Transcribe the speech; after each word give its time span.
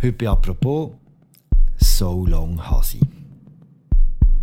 Heute 0.00 0.12
bei 0.12 0.28
«Apropos» 0.28 0.92
«So 1.78 2.24
Long 2.24 2.64
Hasi». 2.70 3.00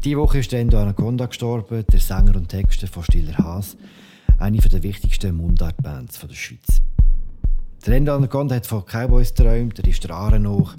Diese 0.03 0.17
Woche 0.17 0.39
ist 0.39 0.51
Endo 0.51 0.77
Anaconda 0.77 1.27
gestorben, 1.27 1.85
der 1.89 1.99
Sänger 2.01 2.35
und 2.35 2.49
Texter 2.49 2.87
von 2.87 3.05
Stiller 3.05 3.37
Haas, 3.37 3.77
eine 4.37 4.57
der 4.57 4.83
wichtigsten 4.83 5.37
Mundartbands 5.37 6.19
der 6.19 6.33
Schweiz. 6.33 6.81
Der 7.85 7.95
Endo 7.95 8.13
Anaconda 8.13 8.55
hat 8.55 8.67
von 8.67 8.83
Cowboys 8.83 9.33
geträumt, 9.33 9.79
er 9.79 9.87
ist 9.87 10.03
der 10.03 10.11
Aare 10.11 10.41
nach, 10.41 10.75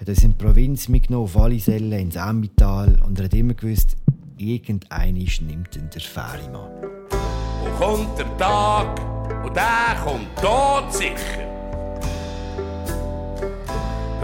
hat 0.00 0.08
uns 0.08 0.24
in 0.24 0.30
die 0.30 0.42
Provinz 0.42 0.88
mitgenommen, 0.88 1.24
auf 1.24 1.34
Walliselle, 1.34 2.00
ins 2.00 2.16
Emmental 2.16 3.02
und 3.06 3.18
er 3.18 3.26
hat 3.26 3.34
immer 3.34 3.52
gewusst, 3.52 3.94
irgendeinisch 4.38 5.42
nimmt 5.42 5.76
ihn 5.76 5.90
der 5.90 6.00
Fährimann. 6.00 6.70
Wo 7.10 7.84
kommt 7.84 8.18
der 8.18 8.34
Tag 8.38 9.44
und 9.44 9.54
der 9.54 10.02
kommt 10.02 10.34
tot 10.40 10.90
sicher. 10.94 11.53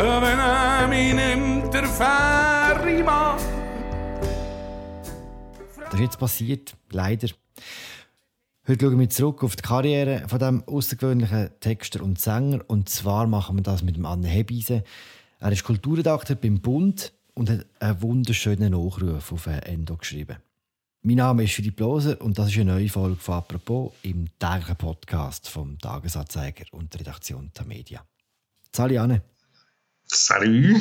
Wenn 0.02 0.38
er 0.38 0.88
mich 0.88 1.12
nimmt, 1.12 1.74
der 1.74 1.84
Fährimann. 1.84 3.38
Das 5.78 5.92
ist 5.92 6.00
jetzt 6.00 6.18
passiert, 6.18 6.74
leider. 6.90 7.28
Heute 8.66 8.86
schauen 8.86 8.98
wir 8.98 9.10
zurück 9.10 9.44
auf 9.44 9.56
die 9.56 9.62
Karriere 9.62 10.26
von 10.26 10.38
diesem 10.38 10.64
außergewöhnlichen 10.66 11.50
Texter 11.60 12.02
und 12.02 12.18
Sänger. 12.18 12.60
Und 12.66 12.88
zwar 12.88 13.26
machen 13.26 13.56
wir 13.56 13.62
das 13.62 13.82
mit 13.82 13.96
dem 13.96 14.06
Anne 14.06 14.26
Hebise. 14.26 14.84
Er 15.38 15.52
ist 15.52 15.64
Kulturredakteur 15.64 16.36
beim 16.36 16.62
Bund 16.62 17.12
und 17.34 17.50
hat 17.50 17.66
einen 17.80 18.00
wunderschönen 18.00 18.72
Nachruf 18.72 19.32
auf 19.32 19.46
Endo 19.48 19.98
geschrieben. 19.98 20.38
Mein 21.02 21.16
Name 21.16 21.44
ist 21.44 21.52
Philipp 21.52 21.78
Loser 21.78 22.18
und 22.22 22.38
das 22.38 22.48
ist 22.48 22.56
eine 22.56 22.72
neue 22.72 22.88
Folge 22.88 23.16
von 23.16 23.34
«Apropos» 23.34 23.92
im 24.02 24.28
täglichen 24.38 24.76
Podcast 24.76 25.46
vom 25.46 25.78
Tagesanzeiger 25.78 26.64
und 26.70 26.94
der 26.94 27.00
Redaktion 27.00 27.50
der 27.54 27.66
Media. 27.66 28.02
Sali 28.74 28.96
Anne. 28.96 29.20
Salut. 30.12 30.80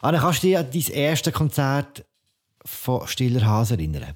Anne, 0.00 0.18
kannst 0.18 0.42
du 0.42 0.46
dich 0.46 0.56
an 0.56 0.70
dein 0.72 0.92
erstes 0.92 1.32
Konzert 1.34 2.04
von 2.64 3.06
Stiller 3.06 3.44
Hase 3.44 3.74
erinnern? 3.74 4.14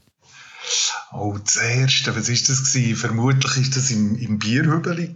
Oh, 1.13 1.37
das 1.43 1.57
erste, 1.57 2.17
was 2.17 2.29
war 2.29 2.35
das? 2.35 2.73
Gewesen? 2.73 2.97
Vermutlich 2.97 3.57
war 3.57 3.75
das 3.75 3.91
im, 3.91 4.17
im 4.17 4.39
Bierhübeli, 4.39 5.15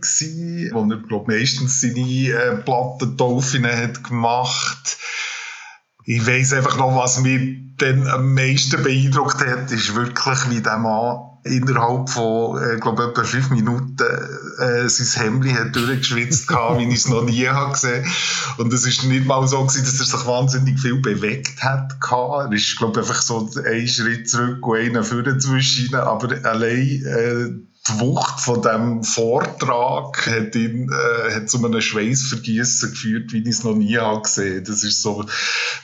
wo 0.73 0.91
er, 0.91 0.97
glaub, 0.99 1.29
meistens 1.29 1.81
seine 1.81 2.29
äh, 2.29 2.57
Plattentaufen 2.57 3.67
hat 3.67 4.05
gemacht 4.05 4.99
Ich 6.05 6.27
weiss 6.27 6.53
einfach 6.53 6.77
noch, 6.77 6.95
was 6.97 7.21
mich 7.21 7.59
dann 7.79 8.07
am 8.07 8.35
meisten 8.35 8.83
beeindruckt 8.83 9.41
hat, 9.47 9.71
ist 9.71 9.95
wirklich, 9.95 10.51
wie 10.51 10.63
der 10.63 10.79
Mann 10.79 11.32
innerhalb 11.45 12.09
von, 12.09 12.63
äh, 12.63 12.79
glaube 12.79 13.05
etwa 13.05 13.25
fünf 13.25 13.51
Minuten 13.51 13.97
äh, 14.59 14.89
sein 14.89 15.23
Hemd 15.23 15.59
hat 15.59 15.75
durchgeschwitzt 15.75 16.49
hat, 16.49 16.79
wie 16.79 16.89
ich 16.89 16.95
es 16.95 17.09
noch 17.09 17.25
nie 17.25 17.47
habe 17.47 17.73
gesehen. 17.73 18.07
Und 18.59 18.73
es 18.73 18.87
ist 18.87 19.05
nicht 19.05 19.27
mal 19.27 19.47
so 19.49 19.61
gewesen, 19.65 19.85
dass 19.85 19.99
er 19.99 20.07
sich 20.07 20.27
wahnsinnig 20.27 20.79
viel 20.79 21.01
bewegt 21.01 21.63
hat. 21.63 21.97
Er 22.01 22.53
ist, 22.53 22.79
glaube 22.79 23.01
einfach 23.01 23.21
so 23.23 23.51
einen 23.65 23.89
Schritt 23.89 24.29
zurück 24.29 24.65
und 24.67 24.79
einen 24.79 25.05
vorne 25.05 25.39
zwischen 25.39 25.95
aber 25.95 26.45
allein 26.45 27.05
äh, 27.05 27.72
die 27.89 28.01
Wucht 28.01 28.41
von 28.41 28.63
diesem 28.63 29.03
Vortrag 29.03 30.27
hat 30.27 30.55
ihn 30.55 30.89
äh, 30.89 31.35
hat 31.35 31.51
zu 31.51 31.65
einem 31.65 31.81
Schweißvergießen 31.81 32.91
geführt, 32.91 33.33
wie 33.33 33.43
ich 33.43 33.49
es 33.49 33.65
noch 33.65 33.75
nie 33.75 33.99
habe 33.99 34.23
gesehen. 34.23 34.65
Das 34.65 34.85
ist 34.85 35.03
so 35.03 35.25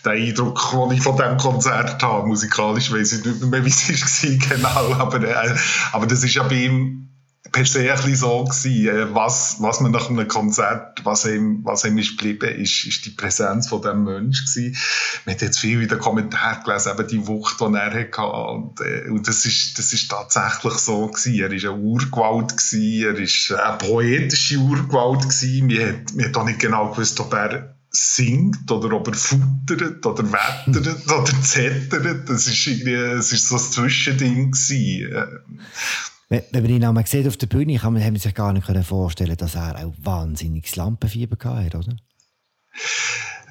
der 0.04 0.12
Eindruck, 0.12 0.70
den 0.70 0.96
ich 0.96 1.02
von 1.02 1.16
diesem 1.16 1.36
Konzert 1.38 2.00
habe. 2.02 2.28
Musikalisch 2.28 2.92
weiß 2.92 3.12
ich 3.14 3.24
nicht 3.24 3.42
mehr, 3.42 3.64
wie 3.64 3.68
es 3.68 4.22
war, 4.22 4.56
genau. 4.56 4.94
Aber, 5.00 5.22
äh, 5.22 5.56
aber 5.92 6.06
das 6.06 6.22
ist 6.22 6.34
ja 6.34 6.44
bei 6.44 6.54
ihm 6.54 7.07
per 7.52 7.64
se 7.64 7.80
ein 7.80 7.96
bisschen 7.96 8.16
so 8.16 8.44
gewesen, 8.44 8.88
äh, 8.88 9.14
was, 9.14 9.56
was 9.60 9.80
man 9.80 9.92
nach 9.92 10.08
einem 10.10 10.28
Konzert, 10.28 11.04
was 11.04 11.26
ihm, 11.26 11.60
was 11.64 11.84
ihm 11.84 11.98
ist 11.98 12.18
geblieben, 12.18 12.54
ist, 12.60 12.84
ist 12.84 13.04
die 13.06 13.10
Präsenz 13.10 13.68
von 13.68 13.82
diesem 13.82 14.04
Menschen 14.04 14.46
gewesen. 14.46 14.76
Man 15.24 15.34
hat 15.34 15.42
jetzt 15.42 15.58
viel 15.58 15.82
in 15.82 15.88
den 15.88 15.98
Kommentaren 15.98 16.62
gelesen, 16.64 16.92
eben 16.92 17.08
die 17.08 17.26
Wucht, 17.26 17.60
die 17.60 17.74
er 17.74 17.94
hatte. 17.94 18.22
Und, 18.22 18.80
äh, 18.80 19.08
und 19.10 19.26
das 19.26 19.44
ist, 19.44 19.78
das 19.78 19.92
ist 19.92 20.10
tatsächlich 20.10 20.74
so 20.74 21.06
gewesen. 21.06 21.40
Er 21.40 21.52
ist 21.52 21.64
ein 21.64 21.80
Urgewalt 21.80 22.56
gewesen, 22.56 23.02
er 23.04 23.18
ist 23.18 23.52
eine 23.52 23.78
poetische 23.78 24.58
Urgewalt 24.58 25.22
gewesen. 25.22 25.66
Man 25.66 25.88
hat, 25.88 26.14
man 26.14 26.26
hat 26.26 26.36
auch 26.36 26.44
nicht 26.44 26.58
genau 26.58 26.90
gewusst, 26.90 27.18
ob 27.20 27.32
er 27.32 27.74
singt 27.90 28.70
oder 28.70 28.94
ob 28.94 29.08
er 29.08 29.14
futtert 29.14 30.04
oder 30.04 30.24
wettert 30.32 31.10
oder 31.10 31.42
zettert. 31.42 32.28
Das 32.28 32.46
ist 32.46 32.66
irgendwie, 32.66 32.94
es 32.94 33.32
ist 33.32 33.48
so 33.48 33.56
ein 33.56 33.62
Zwischending 33.62 34.50
gewesen. 34.50 35.40
Wenn, 36.28 36.42
man 36.52 36.66
ihn 36.66 36.84
einmal 36.84 37.06
sieht 37.06 37.26
auf 37.26 37.38
der 37.38 37.46
Bühne, 37.46 37.78
kann 37.78 37.94
man, 37.94 38.02
man 38.02 38.16
sich 38.16 38.34
gar 38.34 38.52
nicht 38.52 38.66
vorstellen 38.86 39.36
dass 39.36 39.54
er 39.54 39.84
auch 39.84 39.94
wahnsinniges 39.98 40.76
Lampenfieber 40.76 41.36
hatte, 41.42 41.78
oder? 41.78 41.96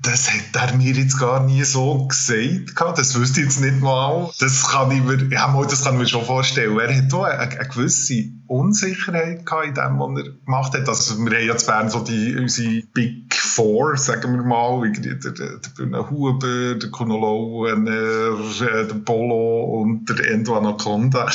Das 0.03 0.31
hat 0.31 0.53
er 0.53 0.77
mir 0.77 0.93
jetzt 0.93 1.19
gar 1.19 1.43
nie 1.43 1.63
so 1.63 2.07
gesagt. 2.07 2.79
Das 2.97 3.15
wüsste 3.15 3.39
ich 3.39 3.47
jetzt 3.47 3.61
nicht 3.61 3.79
mal. 3.79 4.31
Das 4.39 4.69
kann 4.69 4.91
ich 4.91 5.01
mir, 5.01 5.27
ja, 5.31 5.47
mal, 5.47 5.65
das 5.65 5.83
kann 5.83 5.95
ich 5.95 6.01
mir 6.01 6.07
schon 6.07 6.23
vorstellen. 6.23 6.77
Er 6.79 6.95
hat 6.95 7.11
auch 7.13 7.23
eine, 7.23 7.39
eine 7.39 7.67
gewisse 7.67 8.25
Unsicherheit 8.45 9.45
gehabt 9.45 9.65
in 9.65 9.73
dem, 9.73 9.97
was 9.97 10.23
er 10.23 10.31
gemacht 10.45 10.73
hat. 10.75 10.87
Also, 10.87 11.17
wir 11.17 11.37
haben 11.37 11.47
ja 11.47 11.57
zu 11.57 11.65
Bern 11.65 11.89
so 11.89 12.01
die, 12.01 12.35
unsere 12.35 12.83
Big 12.93 13.35
Four, 13.57 13.97
sagen 13.97 14.35
wir 14.35 14.43
mal. 14.43 14.91
Der, 14.91 15.15
der, 15.15 15.31
der 15.31 16.09
Huber, 16.11 16.75
der 16.75 16.91
Kunolow, 16.91 17.65
der 17.65 18.93
Polo 19.03 19.81
und 19.81 20.05
der 20.07 20.31
Endo 20.31 20.55
Anaconda. 20.55 21.27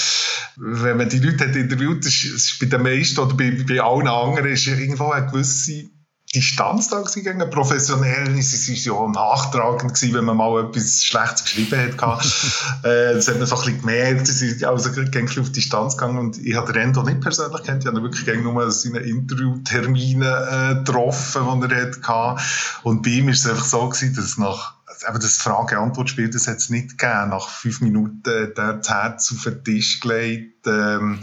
Wenn 0.55 0.99
man 0.99 1.09
die 1.09 1.19
Leute 1.19 1.49
hat 1.49 1.57
interviewt, 1.57 2.07
ist, 2.07 2.23
ist 2.23 2.61
bei 2.61 2.67
den 2.67 2.85
meisten 2.85 3.19
oder 3.19 3.35
bei, 3.35 3.51
bei 3.69 3.81
allen 3.81 4.07
anderen 4.07 4.53
ist 4.53 4.69
irgendwo 4.69 5.11
eine 5.11 5.27
gewisse 5.27 5.91
Distanz 6.35 6.89
da 6.89 7.03
gegen 7.03 7.51
professionell. 7.51 8.41
Sie 8.41 8.91
waren 8.91 9.13
ja 9.13 9.21
nachtragend 9.21 9.95
gewesen, 9.95 10.15
wenn 10.15 10.25
man 10.25 10.39
mal 10.39 10.65
etwas 10.65 11.05
Schlechtes 11.05 11.45
geschrieben 11.45 12.01
hat. 12.01 12.25
äh, 12.85 13.15
das 13.15 13.29
hat 13.29 13.39
man 13.39 13.47
so 13.47 13.57
ein 13.57 13.61
bisschen 13.63 13.81
gemerkt. 13.81 14.27
Sie 14.27 14.49
sind 14.49 14.65
also 14.65 14.91
gängig 14.93 15.39
auf 15.39 15.53
Distanz 15.53 15.99
gegangen 15.99 16.19
und 16.19 16.39
ich 16.39 16.55
habe 16.57 16.73
den 16.73 16.83
Endo 16.83 17.03
nicht 17.03 17.21
persönlich 17.21 17.63
kennt. 17.65 17.85
Ich 17.85 17.87
habe 17.87 18.03
wirklich 18.03 18.25
gängig 18.25 18.45
nur 18.45 18.71
seine 18.71 19.01
Interviewtermine 19.01 20.27
äh, 20.27 20.75
getroffen, 20.77 21.61
die 21.61 21.75
er 21.75 21.93
hatte. 22.03 22.43
Und 22.83 23.03
bei 23.03 23.11
ihm 23.11 23.29
ist 23.29 23.45
es 23.45 23.51
einfach 23.51 23.67
so 23.67 23.89
gewesen, 23.89 24.15
dass 24.15 24.39
nach 24.39 24.75
aber 25.05 25.19
das 25.19 25.39
Frage-Antwort-Spiel, 25.39 26.31
das 26.31 26.47
hat 26.47 26.59
es 26.59 26.71
nicht 26.71 26.97
gegeben. 26.97 27.31
Nach 27.31 27.49
fünf 27.49 27.81
Minuten 27.81 28.23
hat 28.25 28.57
er 28.57 28.75
das 28.75 28.89
Herz 28.89 29.33
auf 29.33 29.43
den 29.43 29.65
Tisch 29.65 29.99
gelegt. 29.99 30.67
Ähm, 30.67 31.15
mhm 31.15 31.21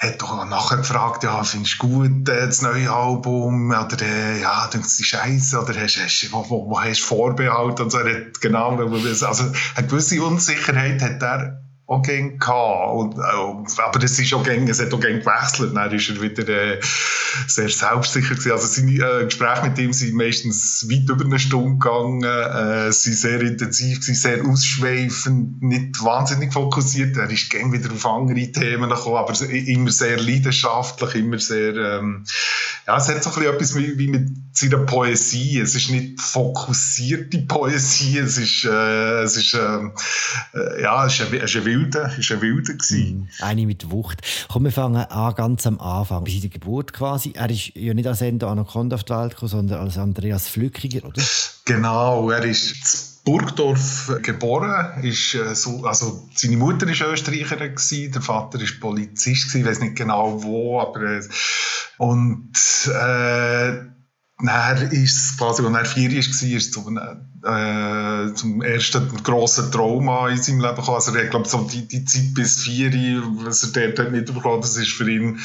hat 0.00 0.22
doch 0.22 0.44
nachher 0.46 0.78
gefragt, 0.78 1.24
ja, 1.24 1.44
findest 1.44 1.82
du 1.82 1.88
gut, 1.88 2.28
äh, 2.28 2.46
das 2.46 2.62
neue 2.62 2.90
Album, 2.90 3.70
oder, 3.70 4.00
äh, 4.00 4.40
ja, 4.40 4.66
denkst 4.68 4.96
du 4.96 5.04
Scheiße, 5.04 5.60
oder 5.60 5.78
hast, 5.78 5.98
hast, 6.02 6.32
wo, 6.32 6.48
wo, 6.48 6.70
wo 6.70 6.80
hast 6.80 7.00
du 7.00 7.04
Vorbehalt 7.04 7.80
und 7.80 7.90
so, 7.90 7.98
er 7.98 8.26
hat 8.26 8.40
genau, 8.40 8.76
also, 8.76 9.52
eine 9.76 9.86
gewisse 9.86 10.22
Unsicherheit 10.22 11.02
hat 11.02 11.22
er 11.22 11.62
auch 11.90 12.02
gern 12.02 12.38
gehabt. 12.38 12.92
Und, 12.94 13.18
äh, 13.18 13.82
aber 13.82 14.04
es 14.04 14.18
ist 14.18 14.32
auch 14.32 14.44
gern, 14.44 14.66
es 14.68 14.80
hat 14.80 14.94
auch 14.94 15.00
gern 15.00 15.20
gewechselt. 15.20 15.76
Dann 15.76 15.92
ist 15.92 16.08
er 16.08 16.22
wieder 16.22 16.48
äh, 16.48 16.80
sehr 17.48 17.68
selbstsicher 17.68 18.34
gewesen. 18.34 18.52
Also 18.52 18.66
seine 18.68 18.92
äh, 18.92 19.24
Gespräche 19.24 19.62
mit 19.64 19.78
ihm 19.78 19.92
sind 19.92 20.14
meistens 20.14 20.86
weit 20.88 21.08
über 21.08 21.24
eine 21.24 21.40
Stunde 21.40 21.78
gegangen, 21.78 22.22
äh, 22.22 22.92
sind 22.92 23.16
sehr 23.16 23.40
intensiv 23.40 24.00
gewesen, 24.00 24.14
sehr 24.14 24.44
ausschweifend, 24.44 25.62
nicht 25.62 26.02
wahnsinnig 26.04 26.52
fokussiert. 26.52 27.16
Er 27.16 27.28
ist 27.28 27.50
gern 27.50 27.72
wieder 27.72 27.92
auf 27.92 28.06
andere 28.06 28.52
Themen 28.52 28.88
gekommen, 28.88 29.16
aber 29.16 29.34
immer 29.50 29.90
sehr 29.90 30.18
leidenschaftlich, 30.18 31.16
immer 31.16 31.40
sehr, 31.40 31.74
ähm, 31.74 32.24
ja, 32.86 32.96
es 32.98 33.08
hat 33.08 33.22
so 33.24 33.30
ein 33.30 33.34
bisschen 33.36 33.54
etwas 33.54 33.76
wie, 33.76 33.98
wie 33.98 34.08
mit 34.08 34.28
seiner 34.52 34.78
Poesie. 34.78 35.60
Es 35.60 35.74
ist 35.74 35.90
nicht 35.90 36.20
fokussierte 36.20 37.38
Poesie, 37.38 38.18
es 38.18 38.38
ist, 38.38 38.64
äh, 38.64 39.22
es 39.22 39.36
ist, 39.36 39.54
ähm, 39.54 39.92
äh, 40.54 40.82
ja, 40.82 41.06
es 41.06 41.20
ist 41.20 41.32
es 41.32 41.42
ist 41.42 41.56
eine 41.56 41.64
Wilde, 41.64 42.12
ist 42.18 42.32
ein 42.32 42.40
Wilde 42.40 42.76
gewesen. 42.76 43.28
Mm, 43.40 43.42
eine 43.42 43.66
mit 43.66 43.90
Wucht. 43.90 44.20
Komm, 44.48 44.64
wir 44.64 44.72
fangen 44.72 44.96
an 44.96 45.34
ganz 45.34 45.66
am 45.66 45.80
Anfang, 45.80 46.24
bei 46.24 46.30
seiner 46.30 46.48
Geburt 46.48 46.92
quasi. 46.92 47.32
Er 47.34 47.50
ist 47.50 47.72
ja 47.74 47.94
nicht 47.94 48.06
als 48.06 48.20
Endo 48.20 48.48
Anaconda 48.48 48.96
auf 48.96 49.04
die 49.04 49.12
Welt 49.12 49.32
gekommen, 49.32 49.50
sondern 49.50 49.80
als 49.80 49.98
Andreas 49.98 50.48
Flückiger, 50.48 51.06
oder? 51.06 51.22
Genau, 51.64 52.30
er 52.30 52.44
ist 52.44 53.20
in 53.24 53.32
Burgdorf 53.32 54.12
geboren, 54.22 55.02
ist 55.04 55.34
äh, 55.34 55.54
so, 55.54 55.84
also 55.84 56.28
seine 56.34 56.56
Mutter 56.56 56.86
war 56.86 57.12
Österreicherin 57.12 57.74
gewesen, 57.74 58.12
der 58.12 58.22
Vater 58.22 58.60
ist 58.60 58.80
Polizist 58.80 59.48
gewesen, 59.48 59.60
ich 59.60 59.66
weiß 59.66 59.80
nicht 59.80 59.96
genau 59.96 60.42
wo, 60.42 60.80
aber 60.80 61.02
äh, 61.02 61.28
und 61.98 62.52
äh, 62.88 63.90
dann 64.46 64.90
ist 64.90 65.38
quasi, 65.38 65.62
als 65.64 65.76
er 65.78 65.84
vier 65.84 66.10
war, 66.10 66.56
ist 66.56 66.72
zu 66.72 66.86
einem 66.86 66.98
äh, 67.42 68.34
zum 68.34 68.62
ersten 68.62 69.22
grossen 69.22 69.72
Trauma 69.72 70.28
in 70.28 70.42
seinem 70.42 70.60
Leben 70.60 70.76
gekommen. 70.76 70.96
Also 70.96 71.14
er 71.14 71.24
hat, 71.24 71.30
glaube 71.30 71.48
so 71.48 71.62
die, 71.62 71.88
die 71.88 72.04
Zeit 72.04 72.34
bis 72.34 72.62
vier, 72.62 72.90
was 73.44 73.62
er 73.62 73.86
dort 73.86 73.98
hat 73.98 74.12
mitbekommen 74.12 74.60
das 74.60 74.76
ist 74.76 74.92
für 74.92 75.10
ihn 75.10 75.38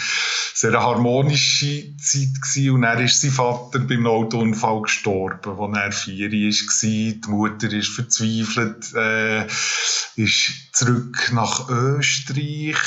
sehr 0.53 0.71
eine 0.71 0.81
harmonische 0.81 1.95
Zeit 1.97 2.41
gewesen. 2.41 2.71
Und 2.71 2.81
dann 2.83 3.03
ist 3.03 3.21
sein 3.21 3.31
Vater 3.31 3.79
beim 3.79 4.07
Autounfall 4.07 4.81
gestorben, 4.81 5.75
als 5.75 5.77
er 5.77 5.91
vier 5.91 6.31
war. 6.31 6.89
Die 6.89 7.21
Mutter 7.27 7.71
ist 7.71 7.89
verzweifelt, 7.89 8.93
äh, 8.93 9.45
ist 10.15 10.73
zurück 10.73 11.31
nach 11.33 11.69
Österreich, 11.69 12.77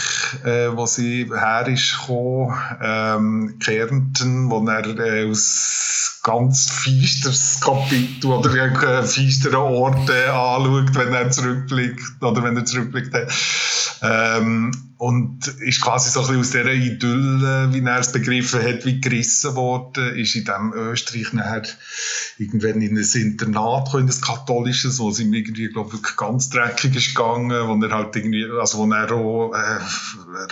äh, 0.45 0.69
wo 0.75 0.87
sie 0.87 1.31
her 1.31 1.67
ist 1.69 1.99
gekommen, 2.01 2.55
ähm, 2.83 3.59
Kärnten, 3.59 4.51
wo 4.51 4.67
er 4.67 4.99
äh, 4.99 5.31
aus 5.31 6.21
ganz 6.23 6.71
feisteres 6.71 7.61
Kapitel 7.61 8.33
oder 8.33 8.53
äh, 8.99 9.03
feistere 9.03 9.59
Orte 9.59 10.33
anschaut, 10.33 10.95
wenn 10.95 11.15
er 11.15 11.31
zurückblickt 11.31 12.23
oder 12.23 12.43
wenn 12.43 12.57
er 12.57 12.65
zurückblickt. 12.65 13.15
Ähm, 14.03 14.88
und 14.99 15.47
ist 15.61 15.81
quasi 15.81 16.11
so 16.11 16.21
ein 16.21 16.27
bisschen 16.27 16.41
aus 16.41 16.51
dieser 16.51 16.73
Idylle, 16.73 17.69
wie 17.73 17.85
er 17.85 18.01
es 18.01 18.11
begriffen 18.11 18.61
hat, 18.61 18.85
wie 18.85 19.01
gerissen 19.01 19.55
worden, 19.55 20.17
ist 20.17 20.35
in 20.35 20.45
dem 20.45 20.73
Österreich 20.75 21.33
nachher 21.33 21.63
irgendwann 22.37 22.83
in 22.83 22.99
ein 22.99 23.05
Internat 23.15 23.95
in 23.95 24.09
ein 24.09 24.21
katholisches, 24.21 24.99
wo 24.99 25.11
es 25.11 25.21
ihm 25.21 25.33
irgendwie, 25.33 25.69
glaube 25.69 25.95
ich, 25.95 26.17
ganz 26.17 26.51
dreckig 26.51 26.97
ist 26.97 27.15
gegangen, 27.15 27.69
wo 27.69 27.87
er 27.87 27.95
halt 27.95 28.17
irgendwie, 28.17 28.45
also 28.61 28.79
wo 28.79 28.93
er 28.93 29.13
auch 29.13 29.53
äh, 29.55 29.79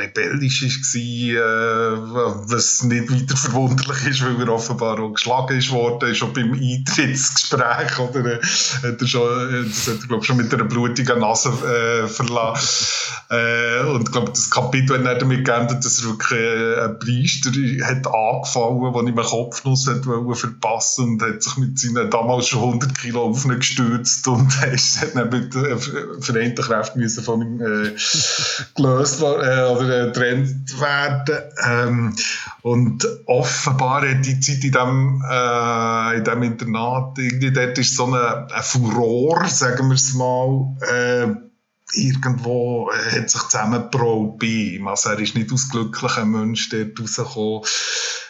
rebellisch 0.01 0.63
ist 0.63 0.95
war, 0.95 0.95
äh, 0.95 2.49
was 2.49 2.85
nicht 2.85 3.11
weiter 3.11 3.37
verwunderlich 3.37 4.07
ist, 4.07 4.25
weil 4.25 4.41
er 4.41 4.53
offenbar 4.53 5.01
auch 5.01 5.13
geschlagen 5.13 5.59
ist 5.59 5.73
worden, 5.73 6.15
schon 6.15 6.33
beim 6.33 6.53
Eintrittsgespräch, 6.53 7.99
oder, 7.99 8.35
äh, 8.35 8.41
hat 8.41 9.01
er 9.01 9.07
schon, 9.09 9.23
äh, 9.23 9.65
das 9.65 9.89
hat 9.89 10.03
er, 10.03 10.07
glaube 10.07 10.21
ich, 10.21 10.27
schon 10.27 10.37
mit 10.37 10.55
einer 10.55 10.65
blutigen 10.65 11.19
Nase 11.19 11.49
äh, 11.49 12.07
verlassen. 12.07 12.87
Äh, 13.29 13.81
und 13.87 14.13
glaube, 14.13 14.36
das 14.37 14.51
Kapitel 14.51 14.99
hat 14.99 15.07
er 15.07 15.19
damit 15.19 15.45
geändert, 15.45 15.85
dass 15.85 16.01
er 16.01 16.11
wirklich 16.11 16.39
äh, 16.39 16.85
ein 16.85 16.99
Priester 16.99 17.51
hat 17.85 18.07
angefallen, 18.07 18.93
der 18.93 19.03
ihm 19.03 19.19
einen 19.19 19.27
Kopfnuss 19.27 19.89
hat 19.89 20.05
verpassen 20.05 21.05
und 21.05 21.23
hat 21.23 21.43
sich 21.43 21.57
mit 21.57 21.79
seinen 21.79 22.11
damals 22.11 22.49
schon 22.49 22.63
100 22.63 22.99
Kilo 22.99 23.23
aufgestürzt 23.23 24.27
und 24.29 24.61
hat 24.61 25.15
dann 25.15 25.31
mit 25.31 25.55
äh, 25.55 25.77
vereinten 26.21 26.63
Kräften 26.63 27.01
müssen 27.01 27.25
von 27.25 27.43
ihm 27.43 27.61
äh, 27.61 27.97
gelöst 28.75 29.21
äh, 29.21 29.25
oder 29.25 30.03
äh, 30.03 30.07
getrennt 30.07 30.81
werden. 30.81 31.39
Ähm, 31.67 32.17
und 32.63 33.07
offenbar 33.27 34.09
hat 34.09 34.27
die 34.27 34.41
Zeit 34.41 34.65
in 34.65 34.73
dem, 34.73 35.25
äh, 35.31 36.17
in 36.19 36.25
dem 36.25 36.43
Internat, 36.43 37.19
irgendwie 37.19 37.53
dort 37.53 37.79
ist 37.79 37.97
so 37.97 38.07
eine, 38.07 38.49
ein 38.53 38.63
Furor, 38.63 39.47
sagen 39.47 39.89
wir 39.89 39.95
es 39.95 40.15
mal, 40.15 40.77
äh, 40.81 41.46
irgendwo 41.93 42.91
äh, 42.91 43.21
hat 43.21 43.31
sich 43.31 43.43
zusammengebraut 43.43 44.39
bei 44.39 44.47
ihm. 44.47 44.89
Also 44.89 45.11
er 45.11 45.19
ist 45.19 45.35
nicht 45.35 45.53
aus 45.53 45.69
glücklichen 45.69 46.31
Mensch 46.31 46.69
dort 46.69 46.99
rausgekommen. 47.01 47.63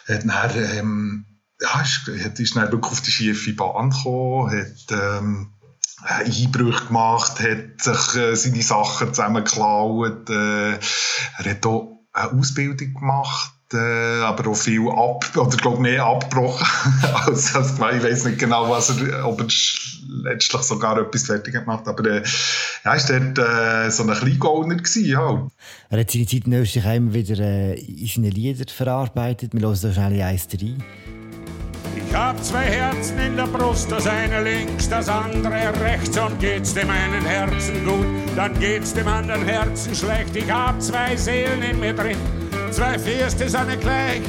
Hat 0.07 0.23
dann, 0.25 0.77
ähm, 0.77 1.25
ja, 1.59 1.81
ist, 1.81 2.07
ist 2.07 2.55
dann 2.55 2.71
wirklich 2.71 2.91
auf 2.91 3.01
die 3.01 3.11
schiefe 3.11 3.53
Bahn 3.53 3.89
gekommen, 3.89 4.51
hat 4.51 4.91
ähm, 4.91 5.53
Einbrüche 6.03 6.85
gemacht, 6.85 7.39
hat 7.39 7.81
sich 7.81 8.15
äh, 8.15 8.35
seine 8.35 8.61
Sachen 8.61 9.13
zusammengeklaut. 9.13 10.29
Äh, 10.29 10.73
er 10.73 11.45
hat 11.45 11.65
auch 11.65 12.05
eine 12.13 12.39
Ausbildung 12.39 12.93
gemacht 12.93 13.53
äh, 13.73 14.21
aber 14.21 14.49
auch 14.49 14.55
viel 14.55 14.87
ab, 14.89 15.25
oder 15.35 15.57
glaub 15.57 15.79
mehr 15.79 16.05
abgebrochen, 16.05 16.65
als, 17.25 17.55
als 17.55 17.73
ich 17.73 17.79
weiß 17.79 18.25
nicht 18.25 18.39
genau, 18.39 18.69
was 18.69 18.89
er, 18.89 19.27
ob 19.27 19.41
er 19.41 19.47
letztlich 20.27 20.61
sogar 20.61 20.97
etwas 20.99 21.23
fertig 21.23 21.53
gemacht 21.53 21.87
aber 21.87 22.05
äh, 22.09 22.23
ja, 22.85 22.93
ist 22.93 23.09
dort 23.09 23.37
äh, 23.37 23.89
so 23.89 24.03
ein 24.03 24.13
Kleingauner 24.13 24.75
gewesen, 24.75 25.05
ja. 25.05 25.47
Er 25.89 25.99
hat 25.99 26.11
seine 26.11 26.25
Zeit 26.25 26.45
in 26.45 26.53
Österreich 26.53 26.97
immer 26.97 27.13
wieder 27.13 27.39
äh, 27.39 27.73
in 27.79 28.07
seine 28.07 28.29
Lieder 28.29 28.65
verarbeitet, 28.71 29.53
wir 29.53 29.61
hören 29.61 29.79
da 29.81 29.93
schnell 29.93 30.21
eins 30.21 30.47
rein. 30.53 30.83
Ich 31.95 32.15
hab 32.15 32.41
zwei 32.43 32.63
Herzen 32.63 33.19
in 33.19 33.35
der 33.35 33.47
Brust, 33.47 33.91
das 33.91 34.07
eine 34.07 34.41
links, 34.43 34.87
das 34.87 35.09
andere 35.09 35.73
rechts. 35.81 36.17
Und 36.17 36.39
geht's 36.39 36.73
dem 36.73 36.89
einen 36.89 37.25
Herzen 37.25 37.83
gut, 37.85 38.05
dann 38.35 38.57
geht's 38.59 38.93
dem 38.93 39.07
anderen 39.07 39.43
Herzen 39.43 39.93
schlecht. 39.93 40.35
Ich 40.35 40.49
hab 40.49 40.81
zwei 40.81 41.15
Seelen 41.15 41.61
in 41.63 41.79
mir 41.79 41.93
drin 41.93 42.17
zwei 42.77 42.99
Fürste 42.99 43.49
sind 43.49 43.81
gleich. 43.81 44.21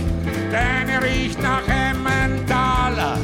Der 0.51 0.61
eine 0.61 1.03
riecht 1.03 1.41
nach 1.43 1.63
Emmentaler, 1.69 3.19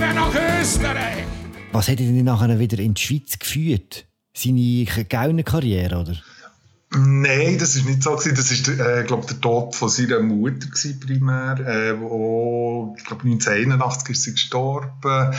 der 0.00 0.08
andere 0.08 0.14
nach 0.14 0.60
Österreich. 0.60 1.24
Was 1.72 1.88
hat 1.88 2.00
ihn 2.00 2.24
nachher 2.24 2.58
wieder 2.58 2.78
in 2.78 2.94
die 2.94 3.00
Schweiz 3.00 3.38
geführt? 3.38 4.06
Seine 4.36 4.84
Gaunerkarriere, 5.08 5.98
oder? 5.98 6.16
Nein, 6.96 7.58
das 7.58 7.78
war 7.78 7.90
nicht 7.90 8.02
so. 8.02 8.16
Gewesen. 8.16 8.34
Das 8.36 8.78
war, 8.78 8.98
äh, 8.98 9.04
glaube 9.04 9.26
der 9.26 9.40
Tod 9.40 9.74
von 9.74 9.88
seiner 9.88 10.20
Mutter 10.20 10.66
gewesen, 10.66 11.00
primär. 11.00 11.58
Äh, 11.60 12.00
wo, 12.00 12.94
ich 12.96 13.04
glaube, 13.04 13.24
1981 13.24 14.10
ist 14.10 14.22
sie 14.22 14.32
gestorben. 14.32 15.34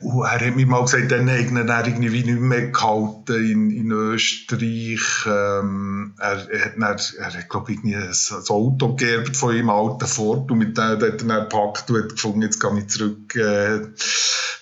Und 0.00 0.24
er 0.24 0.46
hat 0.46 0.56
mir 0.56 0.66
mal 0.66 0.82
gesagt, 0.82 1.12
dann 1.12 1.30
hat 1.30 1.68
er 1.68 1.86
irgendwie 1.86 2.24
nicht 2.24 2.40
mehr 2.40 2.70
gehalten 2.70 3.34
in, 3.34 3.70
in 3.70 3.90
Österreich. 3.90 5.00
Ähm, 5.26 6.14
er, 6.18 6.50
er, 6.50 6.64
hat, 6.64 6.72
dann, 6.78 6.98
er 7.18 7.34
hat, 7.34 7.48
glaube 7.48 7.72
ich, 7.72 7.84
ein, 7.84 8.10
Auto 8.48 8.96
geerbt 8.96 9.36
von 9.36 9.54
ihm, 9.54 9.68
alten 9.68 10.06
Ford. 10.06 10.50
Und 10.50 10.58
mit 10.58 10.78
dem 10.78 10.84
hat 10.84 11.02
er 11.02 11.10
dann 11.12 11.28
gepackt 11.28 11.90
und 11.90 12.02
hat 12.02 12.08
gefunden, 12.10 12.42
jetzt 12.42 12.60
gehe 12.60 12.78
ich 12.78 12.88
zurück, 12.88 13.36
äh, 13.36 13.80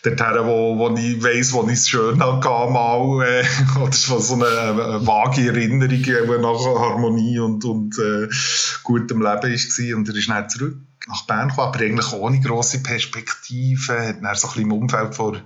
dorthin, 0.03 0.47
wo, 0.47 0.79
wo 0.79 0.97
ich 0.97 1.23
weiss, 1.23 1.53
wo 1.53 1.63
ich 1.65 1.75
es 1.75 1.89
schön 1.89 2.23
hatte, 2.23 2.49
mal, 2.49 3.23
äh, 3.25 3.45
oder 3.81 3.93
so 3.93 4.35
eine, 4.35 4.47
eine 4.47 5.07
vage 5.07 5.47
Erinnerung, 5.49 6.05
die 6.27 6.43
nach 6.43 6.65
Harmonie 6.65 7.39
und, 7.39 7.65
und 7.65 7.99
äh, 7.99 8.29
gutem 8.83 9.23
Leben 9.23 9.43
war. 9.43 9.97
Und 9.97 10.09
er 10.09 10.15
ist 10.15 10.29
dann 10.29 10.49
zurück 10.49 10.77
nach 11.07 11.27
Bern 11.27 11.49
gekommen, 11.49 11.69
aber 11.69 11.81
eigentlich 11.81 12.13
ohne 12.13 12.41
grosse 12.41 12.83
Perspektive. 12.83 14.09
Hat 14.09 14.23
dann 14.23 14.35
so 14.35 14.49
ein 14.49 14.53
bisschen 14.55 14.63
im 14.63 14.73
Umfeld 14.73 15.15
von 15.15 15.41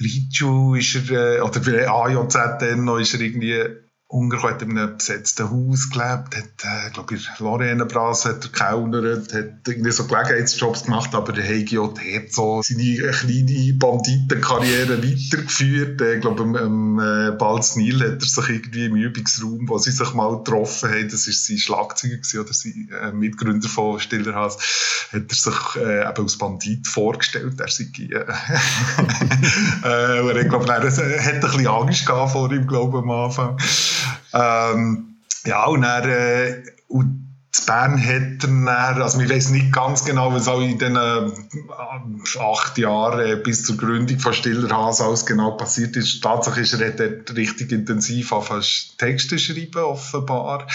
Riju 0.00 0.74
ist 0.74 1.10
er, 1.10 1.36
äh, 1.36 1.40
oder 1.40 1.60
bei 1.60 1.88
AJZ 1.88 2.76
noch, 2.76 2.98
ist 2.98 3.14
er 3.14 3.20
irgendwie 3.20 3.64
Ungar 4.08 4.40
hat 4.44 4.62
in 4.62 4.78
einem 4.78 4.96
besetzten 4.96 5.50
Haus 5.50 5.90
gelebt, 5.90 6.36
hat, 6.36 6.62
äh, 6.62 6.90
glaube 6.92 7.16
ich, 7.16 7.26
Lorraine-Brasse 7.40 8.28
hat 8.28 8.44
er 8.44 8.50
gekellnert, 8.50 9.34
hat 9.34 9.66
irgendwie 9.66 9.90
so 9.90 10.06
Gelegenheitsjobs 10.06 10.84
gemacht, 10.84 11.12
aber 11.12 11.32
der 11.32 11.42
Hegi 11.42 11.74
hat 11.74 12.32
so 12.32 12.62
seine 12.62 13.10
kleine 13.10 13.72
Banditenkarriere 13.74 15.02
weitergeführt. 15.02 16.00
Ich 16.00 16.06
äh, 16.06 16.20
glaube, 16.20 16.44
am, 16.44 16.54
am 16.54 17.00
äh, 17.00 17.32
Balznil 17.32 17.98
hat 17.98 18.22
er 18.22 18.28
sich 18.28 18.48
irgendwie 18.48 18.86
im 18.86 18.94
Übungsraum, 18.94 19.68
wo 19.68 19.76
sie 19.78 19.90
sich 19.90 20.14
mal 20.14 20.36
getroffen 20.36 20.88
haben, 20.88 21.08
das 21.08 21.26
war 21.26 21.34
sein 21.34 21.58
Schlagzeuger 21.58 22.16
gewesen, 22.18 22.40
oder 22.40 22.52
sein 22.52 22.88
äh, 23.02 23.10
Mitgründer 23.10 23.68
von 23.68 23.98
Stillerhaus, 23.98 24.56
hat 25.12 25.24
er 25.28 25.34
sich 25.34 25.82
äh, 25.82 26.08
eben 26.08 26.22
als 26.22 26.38
Bandit 26.38 26.86
vorgestellt. 26.86 27.58
Er 27.58 27.68
sei, 27.68 27.90
äh, 27.98 28.24
äh, 29.84 30.42
ich 30.42 30.48
glaube, 30.48 30.68
er 30.68 30.76
hat 30.76 30.84
ein 30.84 31.40
bisschen 31.40 31.66
Angst 31.66 32.04
vor 32.04 32.52
ihm, 32.52 32.68
glaube 32.68 32.98
ich, 32.98 33.02
am 33.02 33.10
Anfang. 33.10 33.58
Ähm, 34.36 35.16
ja, 35.44 35.64
und 35.66 35.82
dann, 35.82 36.08
äh, 36.08 36.62
und 36.88 37.26
Bern 37.66 37.98
hat 38.06 38.44
er 38.44 39.02
also 39.02 39.20
ich 39.20 39.30
weiß 39.30 39.50
nicht 39.50 39.72
ganz 39.72 40.04
genau, 40.04 40.32
was 40.32 40.46
auch 40.46 40.60
in 40.60 40.78
den 40.78 40.96
äh, 40.96 41.30
acht 42.38 42.76
Jahren 42.76 43.20
äh, 43.20 43.36
bis 43.36 43.64
zur 43.64 43.76
Gründung 43.76 44.18
von 44.18 44.34
Stiller 44.34 44.70
Hase 44.70 45.04
alles 45.04 45.24
genau 45.24 45.52
passiert 45.52 45.96
ist. 45.96 46.20
Tatsächlich 46.22 46.72
ist 46.72 46.80
er 46.80 46.90
dort 46.90 47.34
richtig 47.34 47.72
intensiv 47.72 48.32
angefangen 48.32 48.66
Texte 48.98 49.38
schreiben, 49.38 49.82
offenbar. 49.82 50.66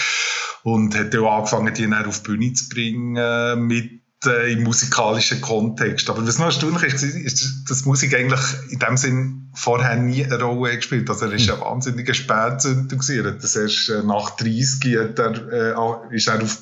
Und 0.64 0.96
hat 0.98 1.14
auch 1.16 1.38
angefangen, 1.38 1.74
die 1.74 1.86
auf 2.06 2.22
die 2.22 2.30
Bühne 2.30 2.52
zu 2.52 2.68
bringen 2.68 3.66
mit 3.66 4.02
äh, 4.26 4.52
im 4.52 4.62
musikalischen 4.62 5.40
Kontext. 5.40 6.08
Aber 6.10 6.26
was 6.26 6.38
noch 6.38 6.46
erstaunlich 6.46 6.94
ist, 6.94 7.02
ist, 7.02 7.64
dass 7.68 7.84
Musik 7.84 8.14
eigentlich 8.14 8.40
in 8.70 8.78
dem 8.78 8.96
Sinn 8.96 9.41
vorher 9.54 9.96
nie 9.96 10.24
eine 10.24 10.42
Rolle 10.42 10.76
gespielt 10.76 11.08
Also 11.08 11.26
er 11.26 11.32
war 11.32 11.54
ein 11.56 11.60
wahnsinniger 11.60 12.14
Spätzünder. 12.14 12.96
Er 13.08 13.24
hat 13.24 13.42
das 13.42 13.56
erst 13.56 13.88
äh, 13.90 14.02
nach 14.02 14.30
30 14.36 14.98
hat 14.98 15.18
er, 15.18 16.08
äh, 16.10 16.16
ist 16.16 16.28
er 16.28 16.42
auf, 16.42 16.58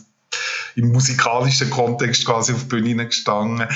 im 0.75 0.93
musikalischen 0.93 1.71
Kontext 1.71 2.25
quasi 2.25 2.53
auf 2.53 2.63
die 2.63 2.67
Bühne 2.67 3.07
gestanden. 3.07 3.67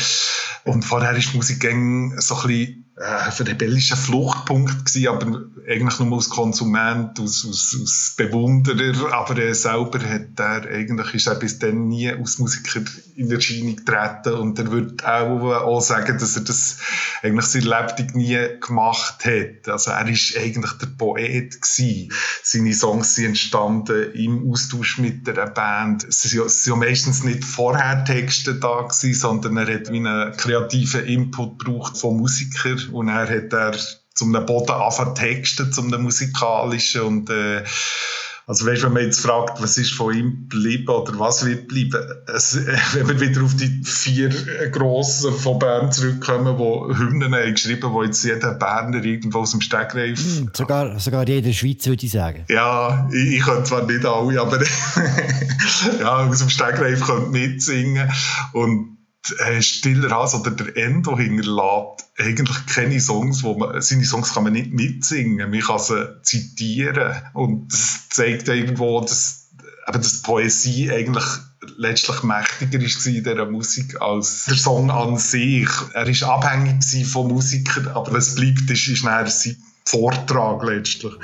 Und 0.65 0.85
vorher 0.85 1.17
ist 1.17 1.35
Musik 1.35 1.63
so 1.63 1.69
ein 1.69 2.13
bisschen 2.47 2.84
äh, 2.97 3.43
rebellischer 3.43 3.97
Fluchtpunkt 3.97 4.87
gewesen, 4.87 5.09
aber 5.09 5.45
eigentlich 5.69 5.99
nur 5.99 6.17
als 6.17 6.29
Konsument, 6.29 7.19
als, 7.19 7.45
als, 7.47 7.77
als 7.81 8.15
Bewunderer, 8.17 9.13
aber 9.13 9.43
er 9.43 9.55
selber 9.55 9.99
hat 9.99 10.39
er, 10.39 10.69
eigentlich 10.69 11.15
ist 11.15 11.27
er 11.27 11.35
bis 11.35 11.59
dann 11.59 11.89
nie 11.89 12.11
als 12.11 12.39
Musiker 12.39 12.83
in 13.17 13.31
Erscheinung 13.31 13.77
getreten 13.77 14.35
und 14.35 14.59
er 14.59 14.71
würde 14.71 15.05
auch, 15.07 15.63
auch 15.63 15.81
sagen, 15.81 16.19
dass 16.19 16.37
er 16.37 16.43
das 16.43 16.79
eigentlich 17.23 17.47
sein 17.47 17.63
Lebtag 17.63 18.15
nie 18.15 18.39
gemacht 18.61 19.25
hat. 19.25 19.69
Also 19.69 19.91
er 19.91 20.09
ist 20.09 20.37
eigentlich 20.37 20.73
der 20.73 20.87
Poet 20.87 21.61
gewesen. 21.61 22.13
Seine 22.43 22.75
Songs 22.75 23.15
sind 23.15 23.27
entstanden 23.27 24.13
im 24.13 24.51
Austausch 24.51 24.99
mit 24.99 25.27
der 25.27 25.47
Band. 25.47 26.05
Es 26.05 26.23
sind 26.23 26.35
ja, 26.35 26.45
es 26.45 26.65
sind 26.65 26.75
ja 26.75 26.79
meistens 26.79 27.25
nicht 27.25 27.45
vorher 27.45 28.05
Texte 28.05 28.55
da 28.55 28.83
gewesen, 28.83 29.15
sondern 29.15 29.57
er 29.57 29.75
hat 29.75 29.91
wie 29.91 29.99
einen 29.99 30.37
kreativen 30.37 31.05
Input 31.05 31.61
gebraucht 31.61 31.97
von 31.97 32.17
Musikern 32.17 32.84
und 32.93 33.09
er 33.09 33.29
hat 33.29 33.53
er 33.53 33.77
zum 34.15 34.33
Boden 34.47 34.71
anfangen 34.71 35.15
texten, 35.15 35.73
zum 35.73 35.91
musikalischen 36.03 37.03
und 37.03 37.31
äh, 37.31 37.65
also 38.47 38.67
weißt, 38.67 38.83
wenn 38.83 38.93
man 38.93 39.05
jetzt 39.05 39.21
fragt, 39.21 39.63
was 39.63 39.79
ist 39.79 39.95
von 39.95 40.15
ihm 40.15 40.49
geblieben 40.51 40.89
oder 40.89 41.19
was 41.19 41.47
wird 41.47 41.67
bleiben, 41.67 42.05
es, 42.27 42.55
wenn 42.93 43.09
wir 43.09 43.21
wieder 43.21 43.43
auf 43.43 43.57
die 43.57 43.83
vier 43.85 44.29
Grossen 44.71 45.33
von 45.33 45.59
Bern 45.59 45.91
zurückkommen, 45.91 46.59
die 46.59 46.99
Hymnen 46.99 47.35
haben 47.35 47.55
geschrieben 47.55 47.85
haben, 47.85 48.03
die 48.03 48.07
jetzt 48.09 48.23
jeder 48.23 48.53
Berner 48.53 49.03
irgendwo 49.03 49.39
aus 49.39 49.53
dem 49.53 49.63
Stegreif... 49.63 50.21
Mm, 50.23 50.49
sogar, 50.53 51.01
sogar 51.01 51.27
jeder 51.27 51.55
Schweizer, 51.55 51.91
würde 51.91 52.05
ich 52.05 52.13
sagen. 52.13 52.45
Ja, 52.51 53.09
ich, 53.11 53.39
ich 53.39 53.43
könnte 53.43 53.65
zwar 53.65 53.87
nicht 53.87 54.05
alle, 54.05 54.39
aber 54.39 54.61
ja, 56.01 56.17
aus 56.27 56.39
dem 56.41 56.51
Stegreif 56.51 57.01
könnte 57.01 57.31
mitsingen 57.31 58.11
und 58.53 58.94
Stiller 59.61 60.11
Hase 60.11 60.39
oder 60.39 60.51
der 60.51 60.77
Endo 60.77 61.17
hinterlässt 61.17 62.05
eigentlich 62.19 62.67
keine 62.67 63.01
Songs, 63.01 63.43
wo 63.43 63.55
man, 63.55 63.81
seine 63.81 64.05
Songs 64.05 64.35
kann 64.35 64.45
man 64.45 64.53
nicht 64.53 64.73
mitsingen, 64.73 65.51
man 65.51 65.61
kann 65.61 65.79
sie 65.79 66.23
zitieren 66.23 67.23
und 67.33 67.73
das 67.73 68.09
zeigt 68.11 68.49
irgendwo, 68.49 69.01
dass, 69.01 69.51
eben, 69.89 69.99
dass 69.99 70.23
Poesie 70.23 70.91
eigentlich 70.91 71.25
letztlich 71.77 72.23
mächtiger 72.23 72.79
ist 72.81 73.07
in 73.07 73.25
dieser 73.25 73.47
Musik 73.47 74.01
als 74.01 74.45
der 74.45 74.57
Song 74.57 74.91
an 74.91 75.17
sich. 75.17 75.69
Er 75.95 76.07
ist 76.07 76.23
abhängig 76.23 77.07
von 77.07 77.29
Musikern, 77.29 77.89
aber 77.89 78.13
was 78.13 78.35
bleibt, 78.35 78.71
ist, 78.71 78.89
ist 78.89 79.05
nachher 79.05 79.27
sein 79.27 79.57
Vortrag 79.87 80.63
letztlich. 80.65 81.15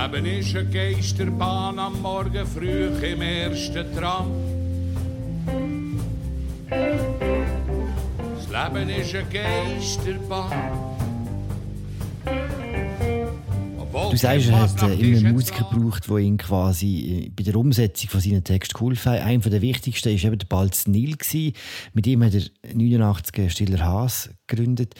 Leben 0.00 0.24
ist 0.24 0.56
eine 0.56 0.64
Geisterbahn 0.70 1.78
am 1.78 2.00
Morgen 2.00 2.46
früh 2.46 2.86
im 2.86 3.20
ersten 3.20 3.94
Tram. 3.94 4.30
Das 8.34 8.48
Leben 8.48 8.88
ist 8.88 9.14
eine 9.14 9.24
Geisterbahn. 9.28 10.52
Du 14.10 14.16
sagst, 14.16 14.48
er 14.48 14.60
hat 14.60 14.82
äh, 14.82 14.94
immer 14.94 15.18
einen 15.18 15.32
Musiker 15.32 15.68
gebraucht, 15.70 16.08
der 16.08 16.16
ihn 16.16 16.38
quasi 16.38 17.26
äh, 17.26 17.28
bei 17.28 17.42
der 17.42 17.56
Umsetzung 17.56 18.08
von 18.08 18.20
seinen 18.20 18.42
Texten 18.42 18.78
geholfen 18.78 19.12
hat. 19.12 19.20
Einer 19.20 19.40
der 19.40 19.60
wichtigsten 19.60 20.08
war 20.08 20.24
eben 20.24 20.38
der 20.38 20.46
Balz 20.46 20.86
Nil. 20.86 21.16
Mit 21.92 22.06
ihm 22.06 22.24
hat 22.24 22.34
er 22.34 22.42
89 22.72 23.52
Stiller 23.52 23.84
Haas 23.84 24.30
gegründet. 24.46 24.94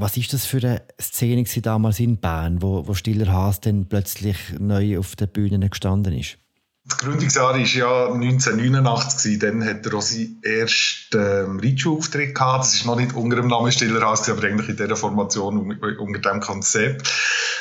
Was 0.00 0.16
ist 0.16 0.32
das 0.32 0.46
für 0.46 0.56
eine 0.66 0.82
Szene 0.98 1.44
damals 1.60 2.00
in 2.00 2.16
Bern, 2.16 2.62
wo, 2.62 2.88
wo 2.88 2.94
Stiller 2.94 3.30
Haas 3.30 3.60
dann 3.60 3.86
plötzlich 3.86 4.38
neu 4.58 4.98
auf 4.98 5.14
der 5.14 5.26
Bühne 5.26 5.68
gestanden 5.68 6.14
ist? 6.14 6.38
Das 6.86 6.96
Gründungsjahr 6.96 7.52
war 7.52 7.58
ja 7.58 8.06
1989. 8.06 9.38
Dann 9.38 9.64
hat 9.64 9.86
er 9.86 9.94
auch 9.94 10.02
seinen 10.02 10.42
ersten 10.42 11.18
ähm, 11.18 11.58
Ritschulauftritt 11.60 12.34
gehabt. 12.34 12.64
Das 12.64 12.74
ist 12.74 12.86
noch 12.86 12.96
nicht 12.96 13.14
unter 13.14 13.36
dem 13.36 13.48
Namen 13.48 13.70
Stiller 13.70 14.00
Haas, 14.00 14.28
aber 14.30 14.44
eigentlich 14.44 14.70
in 14.70 14.76
dieser 14.76 14.96
Formation 14.96 15.78
unter 15.98 16.18
diesem 16.18 16.40
Konzept. 16.40 17.08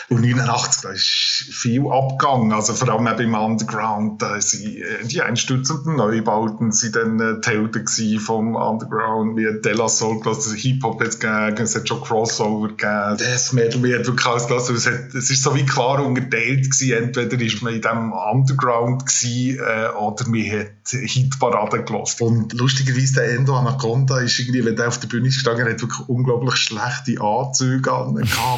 Und 0.09 0.21
89, 0.21 0.81
da 0.81 0.89
ist 0.89 1.45
viel 1.51 1.87
abgegangen. 1.87 2.51
Also 2.51 2.73
vor 2.73 2.89
allem 2.89 3.05
eben 3.07 3.29
im 3.29 3.35
Underground. 3.35 4.21
Da 4.21 4.41
sind 4.41 4.77
äh, 4.77 5.05
die 5.05 5.21
einstürzenden 5.21 5.97
Neubauten 5.97 6.71
sind 6.71 6.95
dann 6.95 7.19
äh, 7.19 7.39
die 7.39 7.49
Helden 7.49 8.19
vom 8.19 8.55
Underground, 8.55 9.37
wie 9.37 9.61
Della 9.61 9.87
Soul, 9.87 10.21
also 10.25 10.53
Hip-Hop 10.53 10.99
hat 10.99 11.09
es 11.09 11.19
gegeben, 11.19 11.61
es 11.61 11.75
hat 11.75 11.87
schon 11.87 12.01
Crossover 12.01 12.69
gegeben, 12.69 13.17
Death 13.17 13.53
Metal, 13.53 13.83
wie 13.83 13.95
hat 13.95 14.07
wirklich 14.07 14.25
alles 14.25 14.47
gelassen. 14.47 14.75
Es, 14.75 15.29
ist 15.29 15.43
so 15.43 15.55
wie 15.55 15.65
klar 15.65 16.03
unterteilt 16.03 16.71
gewesen. 16.71 16.91
Entweder 16.91 17.39
ist 17.39 17.61
man 17.61 17.73
in 17.73 17.81
diesem 17.81 18.13
Underground 18.13 19.05
gewesen, 19.09 19.59
äh, 19.59 19.89
oder 19.97 20.27
man 20.27 20.51
hat 20.51 20.89
Hitparaden 20.89 21.85
gelassen. 21.85 22.23
Und 22.23 22.53
lustigerweise 22.53 23.15
der 23.15 23.35
Endo 23.35 23.55
Anaconda 23.55 24.19
ist 24.19 24.39
irgendwie, 24.39 24.63
wenn 24.63 24.75
der 24.75 24.87
auf 24.87 24.99
der 24.99 25.07
Bühne 25.07 25.27
ist 25.27 25.35
gestanden, 25.35 25.67
hat 25.67 25.81
wirklich 25.81 26.07
unglaublich 26.07 26.55
schlechte 26.55 27.21
Anzüge 27.21 27.91
an, 27.91 28.13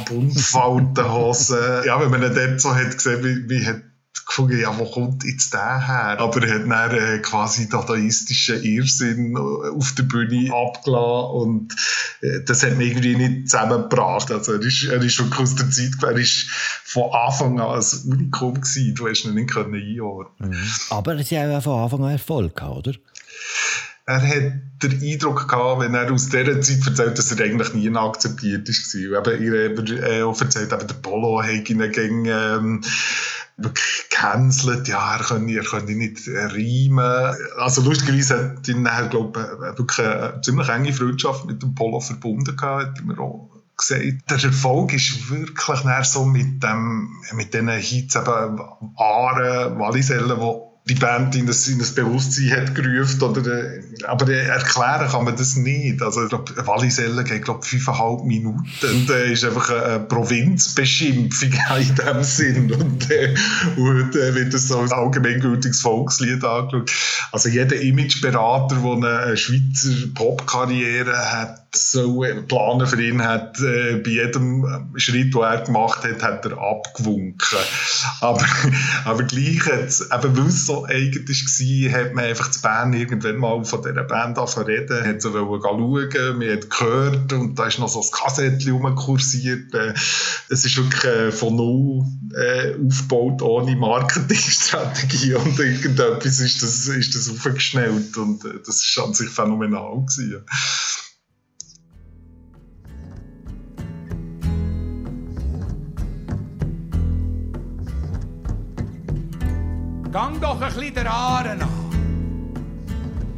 Buntfaltenhosen, 0.06 1.84
ja, 1.86 2.00
wenn 2.00 2.12
man 2.12 2.24
ihn 2.24 2.36
dort 2.36 2.62
so 2.62 2.76
hat 2.76 2.92
gesehen, 2.92 3.24
wie, 3.24 3.50
wie 3.50 3.66
hat 3.66 3.82
gefunden, 4.32 4.60
ja, 4.60 4.78
wo 4.78 4.86
kommt 4.86 5.24
jetzt 5.24 5.54
der 5.54 5.88
her? 5.88 6.20
Aber 6.20 6.44
er 6.44 6.56
hat 6.56 6.70
dann 6.70 6.98
äh, 6.98 7.20
quasi 7.20 7.70
dadaistischen 7.70 8.64
Irrsinn 8.64 9.36
äh, 9.36 9.70
auf 9.70 9.94
der 9.94 10.04
Bühne 10.04 10.54
abgelassen 10.54 11.32
und 11.32 11.76
das 12.46 12.64
hat 12.64 12.78
mich 12.78 12.92
irgendwie 12.92 13.16
nicht 13.16 13.50
zusammengebracht. 13.50 14.32
Also 14.32 14.54
er 14.54 14.62
ist, 14.62 14.84
er 14.84 15.02
ist 15.02 15.14
schon 15.14 15.34
aus 15.34 15.56
der 15.56 15.70
Zeit, 15.70 15.92
er 16.04 16.18
ist 16.18 16.50
von 16.84 17.12
Anfang 17.12 17.60
an 17.60 17.80
ein 17.80 18.12
Unikum 18.12 18.56
gewesen, 18.56 18.96
du 18.96 19.08
hast 19.08 19.26
ihn 19.26 19.34
nicht 19.34 19.52
können 19.52 19.74
einordnen. 19.74 20.52
Mhm. 20.52 20.68
Aber 20.90 21.14
er 21.14 21.20
hat 21.20 21.32
ja 21.32 21.58
auch 21.58 21.64
von 21.64 21.84
Anfang 21.84 22.04
an 22.06 22.12
Erfolg 22.12 22.56
gehabt, 22.56 22.88
oder? 22.88 22.98
er 24.06 24.22
hat 24.22 24.54
den 24.84 25.02
Eindruck 25.02 25.48
gehabt, 25.48 25.82
wenn 25.82 25.94
er 25.94 26.12
aus 26.12 26.30
dieser 26.30 26.60
Zeit 26.62 26.86
erzählt, 26.86 27.18
dass 27.18 27.32
er 27.32 27.46
eigentlich 27.46 27.74
nie 27.74 27.96
akzeptiert 27.96 28.68
war. 28.68 29.28
Eben, 29.28 30.24
auch 30.24 30.42
erzählt, 30.42 30.74
eben 30.74 30.88
der 30.88 30.96
Polo 30.96 31.42
hat 31.42 31.70
ihn 31.70 31.92
gegen, 31.92 32.26
ähm, 32.26 32.82
gecancelt, 33.70 34.88
ja, 34.88 35.16
er 35.16 35.24
könne, 35.24 35.54
er 35.54 35.64
könne 35.64 35.96
nicht 35.96 36.28
reimen. 36.28 37.36
Also 37.58 37.82
lustigerweise 37.82 38.56
hat 38.58 38.68
ihn 38.68 38.84
nachher, 38.84 39.08
glaube 39.08 39.40
ich, 39.40 39.78
wirklich 39.78 40.08
eine 40.08 40.42
ziemlich 40.42 40.70
enge 40.70 40.94
Freundschaft 40.94 41.46
mit 41.46 41.62
dem 41.62 41.76
Polo 41.76 42.00
verbunden 42.00 42.56
gehabt, 42.56 43.00
hat 43.00 43.06
mir 43.06 43.20
auch 43.20 43.50
gesagt. 43.78 44.30
Der 44.30 44.44
Erfolg 44.44 44.94
ist 44.94 45.30
wirklich 45.30 45.84
näher 45.84 46.04
so 46.04 46.26
mit 46.26 46.64
dem, 46.64 47.10
mit 47.34 47.54
diesen 47.54 47.70
Hits 47.70 48.16
eben 48.16 48.62
Aare, 48.96 49.76
Wallisellen, 49.78 50.40
die 50.40 50.71
die 50.86 50.96
Band 50.96 51.36
in 51.36 51.46
das, 51.46 51.68
in 51.68 51.78
das 51.78 51.94
Bewusstsein 51.94 52.52
hat 52.52 52.74
gerufen. 52.74 53.22
Oder, 53.22 53.48
äh, 53.48 53.84
aber 54.06 54.34
erklären 54.34 55.08
kann 55.10 55.26
man 55.26 55.36
das 55.36 55.56
nicht. 55.56 56.02
Also, 56.02 56.24
ich 56.24 56.30
glaube, 56.30 56.68
Wallisellen 56.68 57.24
geht, 57.24 57.44
glaube 57.44 57.64
fünfeinhalb 57.64 58.24
Minuten. 58.24 58.66
Und 58.84 59.10
äh, 59.10 59.32
ist 59.32 59.46
einfach 59.46 59.70
eine, 59.70 60.00
Provinzbeschimpfung 60.00 61.52
in 61.80 61.96
dem 61.96 62.24
Sinn. 62.24 62.72
Und, 62.72 63.12
äh, 63.12 63.36
und 63.78 64.16
äh, 64.16 64.34
wird 64.34 64.54
das 64.54 64.68
so 64.68 64.80
als 64.80 64.92
allgemeingültiges 64.92 65.82
Volkslied 65.82 66.44
angeschaut. 66.44 66.92
Also, 67.32 67.50
jeder 67.50 67.80
Imageberater, 67.80 68.78
der 68.78 69.26
eine 69.26 69.38
Schweizer 69.38 70.08
Popkarriere 70.16 71.16
hat, 71.16 71.61
so 71.74 72.26
planen 72.48 72.86
für 72.86 73.02
ihn 73.02 73.24
hat, 73.24 73.60
äh, 73.62 73.96
bei 74.04 74.10
jedem 74.10 74.92
Schritt, 74.98 75.34
den 75.34 75.42
er 75.42 75.62
gemacht 75.62 76.04
hat, 76.04 76.22
hat 76.22 76.46
er 76.46 76.58
abgewunken. 76.58 77.60
Aber, 78.20 78.46
aber 79.06 79.24
gleich, 79.24 79.66
jetzt, 79.66 80.02
eben 80.12 80.38
weil 80.38 80.48
es 80.48 80.66
so 80.66 80.86
eigen 80.86 81.26
war, 81.28 82.02
hat 82.02 82.14
man 82.14 82.26
einfach 82.26 82.52
zu 82.52 82.62
Bern 82.62 82.92
irgendwann 82.94 83.38
mal 83.38 83.64
von 83.64 83.82
dieser 83.82 84.04
Band 84.04 84.38
angefangen 84.38 84.68
reden, 84.68 85.06
hat 85.06 85.22
so 85.22 85.32
schauen, 85.32 86.38
man 86.38 86.50
hat 86.52 86.70
gehört 86.70 87.34
und 87.34 87.58
da 87.58 87.68
ist 87.68 87.80
noch 87.80 87.88
so 87.88 88.02
ein 88.02 88.12
Kassettchen 88.12 88.74
rumkursiert. 88.74 89.74
Äh, 89.74 89.94
es 90.50 90.66
ist 90.66 90.76
wirklich 90.76 91.04
äh, 91.06 91.32
von 91.32 91.56
null 91.56 92.06
äh, 92.36 92.76
aufgebaut, 92.86 93.42
ohne 93.42 93.78
Marketingstrategie 93.78 95.34
und 95.36 95.58
irgendetwas 95.58 96.40
ist 96.42 96.62
das, 96.62 96.88
ist 96.88 97.16
das 97.16 97.30
aufgeschnellt 97.30 98.18
und 98.18 98.44
äh, 98.44 98.60
das 98.66 98.84
ist 98.84 99.00
an 99.00 99.14
sich 99.14 99.30
phänomenal 99.30 100.02
gewesen. 100.02 100.44
Gang 110.12 110.42
doch 110.42 110.60
ein 110.60 110.74
bisschen 110.74 110.94
der 110.94 111.10
Aaren 111.10 111.62
an. 111.62 111.70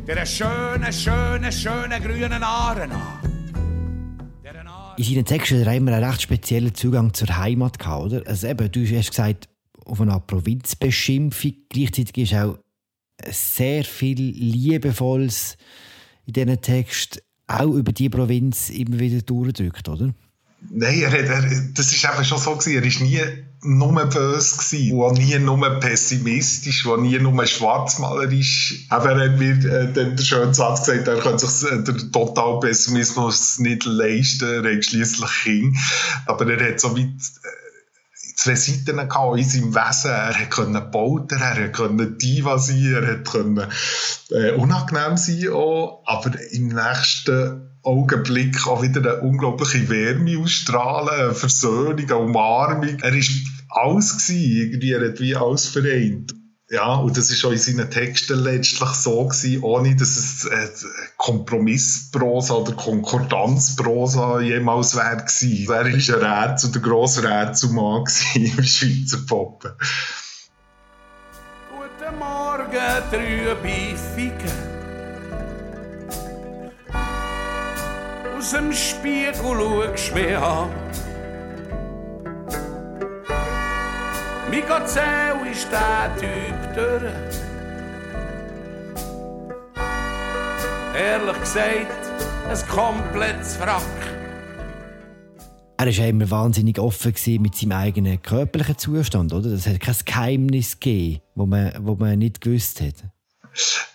Der 0.07 0.25
schönen, 0.25 0.91
schönen, 0.91 1.51
schönen 1.51 2.01
grünen 2.01 2.41
Aaren 2.41 2.91
an. 2.91 3.19
In 4.97 5.03
seinen 5.03 5.25
Texten 5.25 5.59
hat 5.59 5.67
er 5.67 5.75
immer 5.75 5.93
einen 5.93 6.03
recht 6.03 6.23
speziellen 6.23 6.73
Zugang 6.73 7.13
zur 7.13 7.37
Heimat 7.37 7.77
gehabt, 7.77 8.05
oder? 8.05 8.23
Also 8.25 8.47
eben, 8.47 8.71
du 8.71 8.85
hast 8.97 9.09
gesagt, 9.11 9.49
auf 9.85 10.01
einer 10.01 10.19
Provinzbeschimpfung. 10.19 11.53
Gleichzeitig 11.69 12.17
ist 12.17 12.33
auch 12.33 12.57
sehr 13.29 13.83
viel 13.83 14.19
Liebevolles 14.19 15.57
in 16.25 16.33
diesen 16.33 16.59
Texten 16.61 17.19
auch 17.45 17.73
über 17.73 17.91
die 17.91 18.09
Provinz 18.09 18.71
immer 18.71 18.97
wieder 18.97 19.21
durchdrückt, 19.21 19.89
oder? 19.89 20.13
Nein, 20.71 21.01
er, 21.01 21.13
er, 21.13 21.41
das 21.75 21.93
ist 21.93 22.03
einfach 22.05 22.25
schon 22.25 22.39
so 22.39 22.55
gewesen. 22.55 22.75
Er 22.77 22.83
ist 22.83 23.01
nie 23.01 23.21
nur 23.63 24.05
böse 24.05 24.57
gewesen, 24.57 24.97
wo 24.97 25.11
nie 25.11 25.39
nur 25.39 25.79
pessimistisch, 25.79 26.85
wo 26.85 26.97
nie 26.97 27.19
nur 27.19 27.45
schwarzmalerisch. 27.45 28.85
Aber 28.89 29.11
er 29.11 29.31
hat 29.31 29.39
mir 29.39 29.53
äh, 29.65 29.91
dann 29.91 30.15
der 30.15 30.23
schöne 30.23 30.53
Satz 30.53 30.85
gesagt, 30.85 31.07
er 31.07 31.17
könnte 31.17 31.47
sich 31.47 31.71
äh, 31.71 31.83
den 31.83 32.11
totalen 32.11 32.59
Pessimismus 32.59 33.59
nicht 33.59 33.85
leisten, 33.85 34.65
er 34.65 34.75
hat 34.75 34.85
schliesslich 34.85 35.31
Kind. 35.43 35.77
Aber 36.25 36.47
er 36.47 36.69
hat 36.69 36.79
so 36.79 36.97
weit 36.97 37.07
äh, 37.07 38.33
zwei 38.35 38.55
Seiten 38.55 38.97
gehabt 38.97 39.37
in 39.37 39.43
seinem 39.43 39.75
Wesen. 39.75 40.11
Er 40.11 40.49
konnte 40.49 40.81
bauten, 40.81 41.41
er 41.41 41.71
konnte 41.71 42.07
Diva 42.07 42.57
sein, 42.57 42.93
er 42.93 43.23
konnte 43.23 43.69
äh, 44.31 44.51
unangenehm 44.51 45.17
sein 45.17 45.49
auch, 45.53 46.03
aber 46.05 46.31
im 46.51 46.67
nächsten 46.67 47.69
Augenblick 47.83 48.65
auch 48.65 48.81
wieder 48.81 49.01
eine 49.01 49.21
unglaubliche 49.21 49.89
Wärme 49.89 50.39
ausstrahlen, 50.39 51.09
eine 51.09 51.33
Versöhnung, 51.33 51.99
eine 51.99 52.15
Umarmung. 52.15 52.97
Er 53.01 53.13
war 53.13 53.52
alles 53.75 54.17
gewesen, 54.17 54.61
irgendwie, 54.61 54.91
er 54.91 55.09
hat 55.09 55.19
wie 55.19 55.35
alles 55.35 55.67
vereint. 55.67 56.33
Ja, 56.69 56.95
und 56.95 57.17
das 57.17 57.29
ist 57.29 57.45
auch 57.45 57.51
in 57.51 57.59
seinen 57.59 57.91
Texten 57.91 58.39
letztlich 58.39 58.89
so 58.89 59.27
gewesen, 59.27 59.63
ohne 59.63 59.95
dass 59.95 60.15
es 60.17 60.45
äh, 60.45 60.69
Kompromissprosa 61.17 62.55
oder 62.55 62.71
Konkordanzprosa 62.71 64.41
jemals 64.41 64.95
wäre 64.95 65.17
gewesen. 65.17 65.71
Er 65.71 65.79
war 65.79 65.85
ein 65.85 66.49
Rätsel, 66.49 66.71
der 66.71 66.81
grosse 66.81 67.23
Rätselmann 67.23 68.05
im 68.35 68.63
Schweizer 68.63 69.19
Pop. 69.27 69.75
Guten 71.69 72.17
Morgen, 72.17 73.03
trübe 73.11 73.97
Ficken. 74.15 74.73
aus 78.43 78.51
dem 78.51 78.73
Spiegel 78.73 79.33
schaust 79.33 80.13
mich 80.13 80.35
an. 80.35 80.69
Mein 84.53 84.67
Gazelle 84.67 85.49
ist 85.51 85.67
der 85.71 86.15
Typ 86.15 86.75
durch. 86.75 87.11
Ehrlich 90.95 91.39
gesagt, 91.39 92.11
ein 92.47 92.67
komplettes 92.67 93.59
Wrack. 93.59 93.81
Er 95.77 95.87
war 95.87 96.07
immer 96.07 96.29
wahnsinnig 96.29 96.77
offen 96.77 97.15
mit 97.41 97.55
seinem 97.55 97.71
eigenen 97.71 98.21
körperlichen 98.21 98.77
Zustand, 98.77 99.33
oder? 99.33 99.49
Es 99.49 99.65
hat 99.65 99.79
kein 99.79 99.95
Geheimnis 100.05 100.79
gegeben, 100.79 101.21
wo 101.33 101.47
man, 101.47 101.73
wo 101.79 101.95
man 101.95 102.19
nicht 102.19 102.39
gewusst 102.39 102.79
hat. 102.79 103.05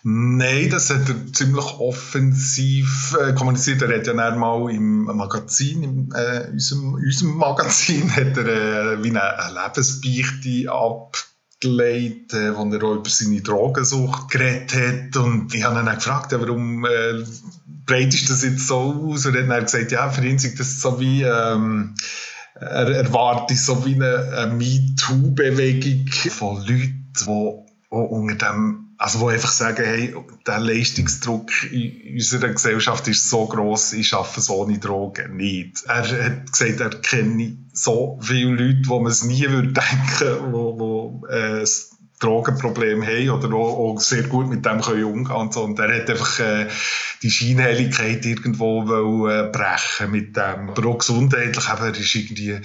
Nein, 0.02 0.70
das 0.70 0.90
hat 0.90 1.08
er 1.08 1.32
ziemlich 1.32 1.64
offensiv 1.64 3.16
äh, 3.20 3.32
kommuniziert. 3.32 3.82
Er 3.82 3.98
hat 3.98 4.06
ja 4.06 4.12
dann 4.12 4.38
mal 4.38 4.70
im 4.70 5.04
Magazin, 5.04 5.82
im, 5.82 6.12
äh, 6.14 6.48
unserem, 6.50 6.94
unserem 6.94 7.36
Magazin, 7.36 8.10
hat 8.16 8.36
er 8.36 8.46
äh, 8.46 9.02
wie 9.02 9.10
eine, 9.10 9.38
eine 9.38 9.60
Lebensbeichte 9.60 10.70
abgelegt, 10.70 12.34
äh, 12.34 12.56
wo 12.56 12.64
er 12.72 12.84
auch 12.84 12.94
über 12.96 13.10
seine 13.10 13.42
Drogensucht 13.42 14.30
geredet 14.30 14.74
hat. 14.74 15.16
Und 15.16 15.54
ich 15.54 15.64
habe 15.64 15.80
ihn 15.80 15.86
dann 15.86 15.96
gefragt, 15.96 16.32
ja, 16.32 16.40
warum 16.40 16.84
äh, 16.84 17.24
breitest 17.86 18.30
das 18.30 18.44
jetzt 18.44 18.68
so 18.68 19.10
aus? 19.10 19.26
Und 19.26 19.34
er 19.34 19.42
hat 19.42 19.50
dann 19.50 19.64
gesagt, 19.64 19.90
ja, 19.92 20.08
für 20.10 20.24
ihn 20.24 20.36
ist 20.36 20.58
das 20.58 20.80
so 20.80 21.00
wie... 21.00 21.22
Ähm, 21.22 21.94
er 22.60 22.90
erwartet 22.90 23.56
so 23.56 23.86
wie 23.86 23.94
eine, 23.94 24.32
eine 24.36 24.52
MeToo-Bewegung 24.54 26.08
von 26.08 26.56
Leuten, 26.56 27.12
die, 27.16 27.22
die 27.22 27.96
unter 27.96 28.50
dem 28.50 28.87
also 28.98 29.20
wo 29.20 29.28
einfach 29.28 29.52
sagen, 29.52 29.84
hey, 29.84 30.14
der 30.46 30.58
Leistungsdruck 30.58 31.50
in 31.72 32.14
unserer 32.14 32.48
Gesellschaft 32.48 33.06
ist 33.06 33.30
so 33.30 33.46
groß, 33.46 33.92
ich 33.92 34.08
schaffe 34.08 34.40
es 34.40 34.50
ohne 34.50 34.78
Drogen 34.78 35.36
nicht. 35.36 35.84
Er 35.86 36.02
hat 36.02 36.52
gesagt, 36.52 36.80
er 36.80 36.90
kenne 37.00 37.56
so 37.72 38.18
viele 38.20 38.50
Leute, 38.50 38.82
wo 38.88 38.98
man 38.98 39.12
es 39.12 39.22
nie 39.22 39.48
würde 39.48 39.72
denken, 39.72 40.52
wo, 40.52 40.78
wo 40.78 41.26
äh, 41.28 41.64
Drogenproblem 42.18 43.06
haben 43.06 43.30
oder 43.30 43.54
auch, 43.54 43.94
auch, 43.94 44.00
sehr 44.00 44.24
gut 44.24 44.48
mit 44.48 44.64
dem 44.64 44.80
können 44.80 45.04
umgehen 45.04 45.36
und 45.36 45.54
so. 45.54 45.62
Und 45.62 45.78
er 45.78 45.96
hat 45.96 46.10
einfach 46.10 46.40
äh, 46.40 46.66
die 47.22 47.30
Scheinheiligkeit 47.30 48.24
irgendwo 48.24 48.86
will, 48.88 49.30
äh, 49.30 49.50
brechen 49.50 50.10
mit 50.10 50.36
dem. 50.36 50.70
Aber 50.70 50.86
auch 50.86 50.98
gesundheitlich, 50.98 51.64
eben, 51.68 51.84
er 51.84 51.96
ist 51.96 52.14
irgendwie, 52.14 52.50
äh, 52.50 52.60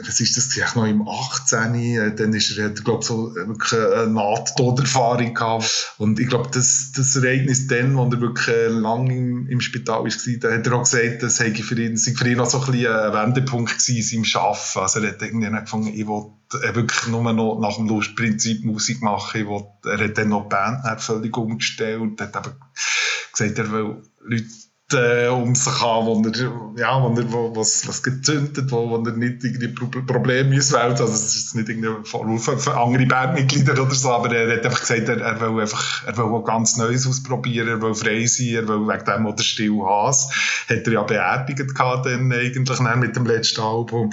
was 0.00 0.20
ist 0.20 0.36
das, 0.36 0.46
vielleicht 0.46 0.76
noch 0.76 0.86
im 0.86 1.08
18. 1.08 1.74
Äh, 1.74 2.14
dann 2.14 2.34
ist 2.34 2.56
er, 2.56 2.66
hat, 2.66 2.84
glaube 2.84 3.02
so 3.02 3.34
wirklich 3.34 3.72
eine 3.80 4.08
Nahtoderfahrung 4.08 5.32
gehabt. 5.32 5.94
Und 5.98 6.20
ich 6.20 6.28
glaube, 6.28 6.50
das, 6.52 6.92
das 6.94 7.16
Ereignis 7.16 7.66
dann, 7.66 7.96
wo 7.96 8.04
er 8.04 8.20
wirklich 8.20 8.48
äh, 8.48 8.68
lange 8.68 9.16
im, 9.16 9.46
im 9.48 9.60
Spital 9.60 10.04
war, 10.04 10.38
da 10.40 10.52
hat 10.52 10.66
er 10.66 10.72
auch 10.74 10.82
gesagt, 10.84 11.22
das 11.22 11.36
sei 11.36 11.54
für 11.54 11.80
ihn, 11.80 11.96
sei 11.96 12.12
für 12.12 12.28
ihn 12.28 12.40
auch 12.40 12.50
so 12.50 12.60
ein, 12.60 12.72
bisschen 12.72 12.94
ein 12.94 13.12
Wendepunkt 13.12 13.72
gewesen 13.78 14.14
in 14.14 14.24
seinem 14.24 14.42
Arbeiten. 14.42 14.78
Also 14.78 15.00
er 15.00 15.08
hat 15.08 15.22
irgendwie 15.22 15.46
angefangen, 15.46 15.88
ich 15.88 16.06
will 16.06 16.32
er 16.54 16.74
wirklich 16.74 17.06
nur 17.08 17.32
noch 17.32 17.58
nach 17.58 17.76
dem 17.76 17.88
Lustprinzip 17.88 18.64
Musik 18.64 19.02
machen. 19.02 19.48
Will, 19.48 19.66
er 19.84 20.04
hat 20.04 20.18
dann 20.18 20.28
noch 20.28 20.44
die 20.44 20.48
Band 20.48 21.02
völlig 21.02 21.36
umgestellt, 21.36 22.20
hat 22.20 22.36
eben 22.36 22.54
gesagt, 23.32 23.58
er 23.58 23.72
will 23.72 24.02
Leute 24.20 24.46
äh, 24.94 25.28
um 25.28 25.54
sich 25.54 25.80
haben, 25.80 26.06
wo 26.06 26.22
er, 26.22 26.80
ja, 26.80 27.02
wo 27.02 27.14
er 27.14 27.32
wo, 27.32 27.56
was, 27.56 27.86
was 27.86 28.02
gezündet, 28.02 28.70
wo, 28.70 28.88
wo 28.90 28.96
er 29.04 29.16
nicht 29.16 29.44
irgendwie 29.44 29.68
Pro 29.68 29.86
Probleme 29.86 30.56
auswählt. 30.56 31.00
Also, 31.00 31.12
es 31.12 31.36
ist 31.36 31.54
nicht 31.54 31.68
irgendein 31.68 32.04
Vorwurf 32.04 32.44
für 32.62 32.76
andere 32.76 33.06
Bandmitglieder 33.06 33.80
oder 33.80 33.94
so, 33.94 34.10
aber 34.10 34.34
er 34.34 34.56
hat 34.56 34.64
einfach 34.64 34.80
gesagt, 34.80 35.08
er, 35.08 35.20
er 35.20 35.40
will 35.40 35.60
einfach, 35.60 36.06
er 36.06 36.16
will 36.16 36.42
ganz 36.42 36.76
Neues 36.76 37.06
ausprobieren, 37.06 37.68
er 37.68 37.82
will 37.82 37.94
frei 37.94 38.26
sein, 38.26 38.54
er 38.54 38.68
will 38.68 38.86
wegen 38.86 39.04
dem 39.04 39.26
oder 39.26 39.42
still 39.42 39.80
Hass. 39.84 40.28
Hat 40.68 40.86
er 40.86 40.92
ja 40.92 41.02
beerdigt 41.02 41.74
gehabt 41.74 42.06
dann 42.06 42.32
eigentlich 42.32 42.80
mit 42.96 43.16
dem 43.16 43.26
letzten 43.26 43.60
Album. 43.60 44.10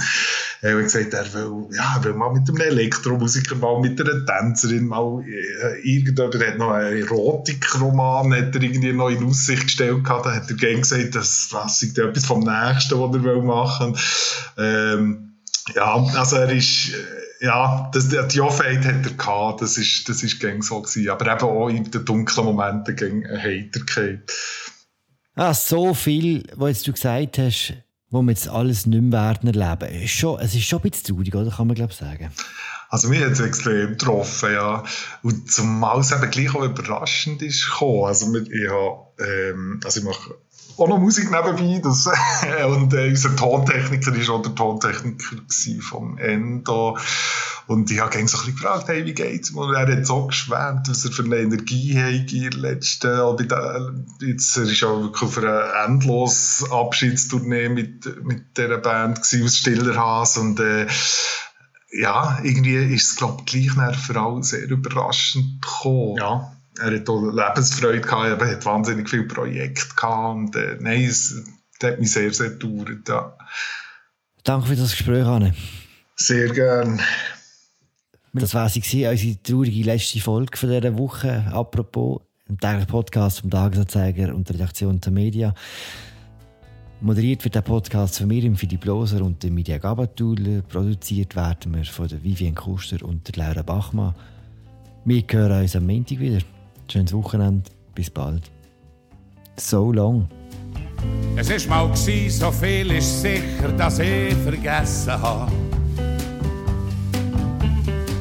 Er 0.62 0.76
hat 0.76 0.84
gesagt, 0.84 1.14
er 1.14 1.34
will, 1.34 1.68
ja, 1.72 1.96
er 1.96 2.04
will 2.04 2.14
mal 2.14 2.34
mit 2.34 2.50
einem 2.50 2.60
Elektromusiker, 2.60 3.56
mal 3.56 3.80
mit 3.80 4.00
einer 4.00 4.26
Tänzerin, 4.26 4.88
mal, 4.88 5.24
äh, 5.24 5.80
irgendjemand 5.90 6.36
hat 6.44 6.58
noch 6.58 6.72
einen 6.72 6.98
Erotikroman, 6.98 8.34
hat 8.34 8.56
er 8.56 8.62
irgendwie 8.62 8.92
noch 8.92 9.10
in 9.10 9.24
Aussicht 9.24 9.64
gestellt 9.64 10.04
gehabt, 10.04 10.26
hat 10.26 10.50
er 10.50 10.56
gern 10.70 10.82
gesagt, 10.82 11.16
das, 11.16 11.50
das 11.52 11.82
ist 11.82 11.98
etwas 11.98 12.26
vom 12.26 12.40
Nächsten, 12.40 13.00
was 13.00 13.16
er 13.16 13.42
machen 13.42 13.96
will. 13.96 14.66
Ähm, 14.66 15.34
ja, 15.76 15.96
also 16.16 16.38
er 16.38 16.52
ist, 16.52 16.90
äh, 16.90 17.46
ja, 17.46 17.90
das, 17.94 18.10
die 18.10 18.42
Offenheit 18.42 18.86
hat 18.86 19.06
er 19.06 19.14
gehabt, 19.14 19.62
das 19.62 19.78
ist, 19.78 20.10
das 20.10 20.24
ist 20.24 20.40
gäng 20.40 20.62
so 20.62 20.82
gewesen. 20.82 21.10
Aber 21.10 21.32
eben 21.32 21.42
auch 21.42 21.70
in 21.70 21.90
den 21.90 22.06
dunklen 22.06 22.46
Momenten 22.46 22.96
gäng 22.96 23.26
eine 23.26 23.42
Heiterkeit. 23.42 24.32
Ah, 25.36 25.54
so 25.54 25.94
viel, 25.94 26.44
was 26.56 26.84
du 26.84 26.92
gesagt 26.92 27.38
hast, 27.38 27.74
wo 28.10 28.22
wir 28.22 28.32
jetzt 28.32 28.50
alles 28.50 28.86
nicht 28.86 29.02
mehr 29.02 29.20
werden 29.20 29.54
erleben. 29.54 29.94
Es 29.94 30.06
ist 30.06 30.12
schon, 30.12 30.40
es 30.40 30.56
ist 30.56 30.66
schon 30.66 30.80
ein 30.80 30.90
bisschen 30.90 31.16
traurig, 31.16 31.36
oder? 31.36 31.52
Kann 31.52 31.68
man, 31.68 31.76
glaube 31.76 31.92
ich, 31.92 31.98
sagen. 31.98 32.32
Also 32.90 33.08
mir 33.08 33.24
hat 33.24 33.34
es 33.34 33.40
extrem 33.40 33.92
getroffen, 33.92 34.52
ja. 34.52 34.84
Und 35.22 35.52
zumal 35.52 36.00
es 36.00 36.12
eben 36.12 36.30
gleich 36.32 36.56
auch 36.56 36.64
überraschend 36.64 37.42
ist 37.44 37.70
gekommen. 37.70 38.06
Also 38.06 38.36
ich, 38.36 38.68
habe, 38.68 39.06
ähm, 39.20 39.80
also 39.86 40.00
ich 40.00 40.06
mache 40.06 40.36
auch 40.78 40.88
noch 40.88 41.00
Musik 41.00 41.30
nebenbei. 41.32 41.80
Das, 41.84 42.06
und 42.68 42.94
äh, 42.94 43.10
unser 43.10 43.36
Tontechniker 43.36 44.16
war 44.16 44.36
auch 44.36 44.42
der 44.42 44.56
Tontechniker 44.56 45.38
vom 45.82 46.18
Endo. 46.18 46.98
Und 47.68 47.92
ich 47.92 48.00
habe 48.00 48.12
so 48.14 48.18
ein 48.20 48.26
bisschen 48.26 48.56
gefragt, 48.56 48.88
hey, 48.88 49.06
wie 49.06 49.14
geht's? 49.14 49.52
Und 49.52 49.74
er 49.76 49.88
hat 49.88 50.06
so 50.06 50.26
geschwärmt, 50.26 50.90
was 50.90 51.06
er 51.06 51.12
für 51.12 51.24
eine 51.24 51.38
Energie 51.38 51.96
hat 51.96 52.34
in 52.34 52.50
der 52.50 52.60
letzten, 52.60 53.20
oder 53.20 53.94
jetzt, 54.22 54.58
er 54.58 54.64
ist 54.64 54.84
auch 54.84 55.02
wirklich 55.02 55.22
auf 55.22 55.38
einer 55.38 55.86
endlos 55.86 56.66
Abschiedstournee 56.72 57.70
mit, 57.70 58.26
mit 58.26 58.58
dieser 58.58 58.80
Band 58.80 59.22
gewesen, 59.22 59.46
aus 59.46 59.58
Stillerhaas 59.58 60.38
und, 60.38 60.60
äh, 60.60 60.88
ja, 61.92 62.40
irgendwie 62.44 62.76
ist 62.76 63.12
es, 63.12 63.16
glaube 63.18 63.44
ich, 63.46 63.76
gleich 63.76 63.98
für 63.98 64.20
alle 64.20 64.44
sehr 64.44 64.68
überraschend 64.70 65.62
gekommen. 65.62 66.18
Ja 66.18 66.52
er 66.78 66.96
hat 66.96 67.10
auch 67.10 67.22
Lebensfreude 67.22 68.02
gehabt, 68.02 68.42
er 68.42 68.52
hat 68.52 68.66
wahnsinnig 68.66 69.10
viele 69.10 69.24
Projekte 69.24 69.96
gehabt 69.96 70.36
und 70.36 70.56
äh, 70.56 70.78
nein, 70.80 71.04
es 71.04 71.44
hat 71.82 72.00
mich 72.00 72.12
sehr, 72.12 72.32
sehr 72.34 72.52
gedauert, 72.52 73.08
ja. 73.08 73.36
Danke 74.44 74.68
für 74.68 74.76
das 74.76 74.92
Gespräch, 74.92 75.26
Anne. 75.26 75.54
Sehr 76.16 76.50
gerne. 76.50 77.00
Das 78.34 78.54
war 78.54 78.70
sie, 78.70 79.08
unsere 79.08 79.44
traurige 79.44 79.84
letzte 79.84 80.20
Folge 80.20 80.58
von 80.58 80.70
dieser 80.70 80.98
Woche. 80.98 81.46
Apropos, 81.52 82.22
ein 82.48 82.58
täglicher 82.58 82.86
Podcast 82.86 83.42
vom 83.42 83.50
Tagesanzeiger 83.50 84.34
und 84.34 84.48
der 84.48 84.56
Redaktion 84.56 85.00
der 85.00 85.12
Media. 85.12 85.54
Moderiert 87.02 87.44
wird 87.44 87.56
der 87.56 87.62
Podcast 87.62 88.18
von 88.18 88.28
mir, 88.28 88.56
Philipp 88.56 88.86
Loser 88.86 89.22
und 89.22 89.42
der 89.42 89.52
Media 89.52 89.78
Gabatuller. 89.78 90.62
Produziert 90.64 91.36
werden 91.36 91.74
wir 91.74 91.86
von 91.86 92.08
der 92.08 92.22
Vivian 92.22 92.56
Kuster 92.56 93.04
und 93.06 93.28
der 93.28 93.46
Laura 93.46 93.62
Bachmann. 93.62 94.14
Wir 95.06 95.24
hören 95.30 95.62
uns 95.62 95.76
am 95.76 95.88
Montag 95.88 96.20
wieder. 96.20 96.42
Schönes 96.92 97.14
Wochenende. 97.14 97.70
Bis 97.94 98.10
bald. 98.10 98.50
So 99.58 99.92
long. 99.92 100.28
Es 101.36 101.50
ist 101.50 101.70
mal 101.70 101.88
gsi, 101.92 102.30
so 102.30 102.52
viel 102.52 102.92
ist 102.92 103.22
sicher, 103.22 103.72
dass 103.78 104.00
ich 104.00 104.34
vergessen 104.36 105.14
habe. 105.14 105.52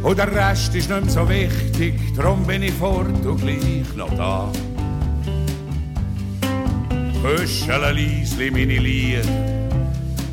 Und 0.02 0.18
der 0.18 0.33
Rest 0.33 0.74
ist 0.74 0.88
nicht 0.88 1.04
mehr 1.04 1.11
so 1.11 1.28
wichtig, 1.28 1.94
darum 2.14 2.46
bin 2.46 2.62
ich 2.62 2.72
fort 2.72 3.26
und 3.26 3.40
gleich 3.40 3.94
noch 3.96 4.14
da. 4.14 4.50
Hüschele 7.22 7.92
leisli 7.92 8.50
meine 8.50 8.78
Lieder, 8.78 9.28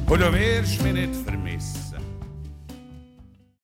und 0.07 0.21
du 0.21 0.33
wirst 0.33 0.83
mich 0.83 0.93
nicht 0.93 1.24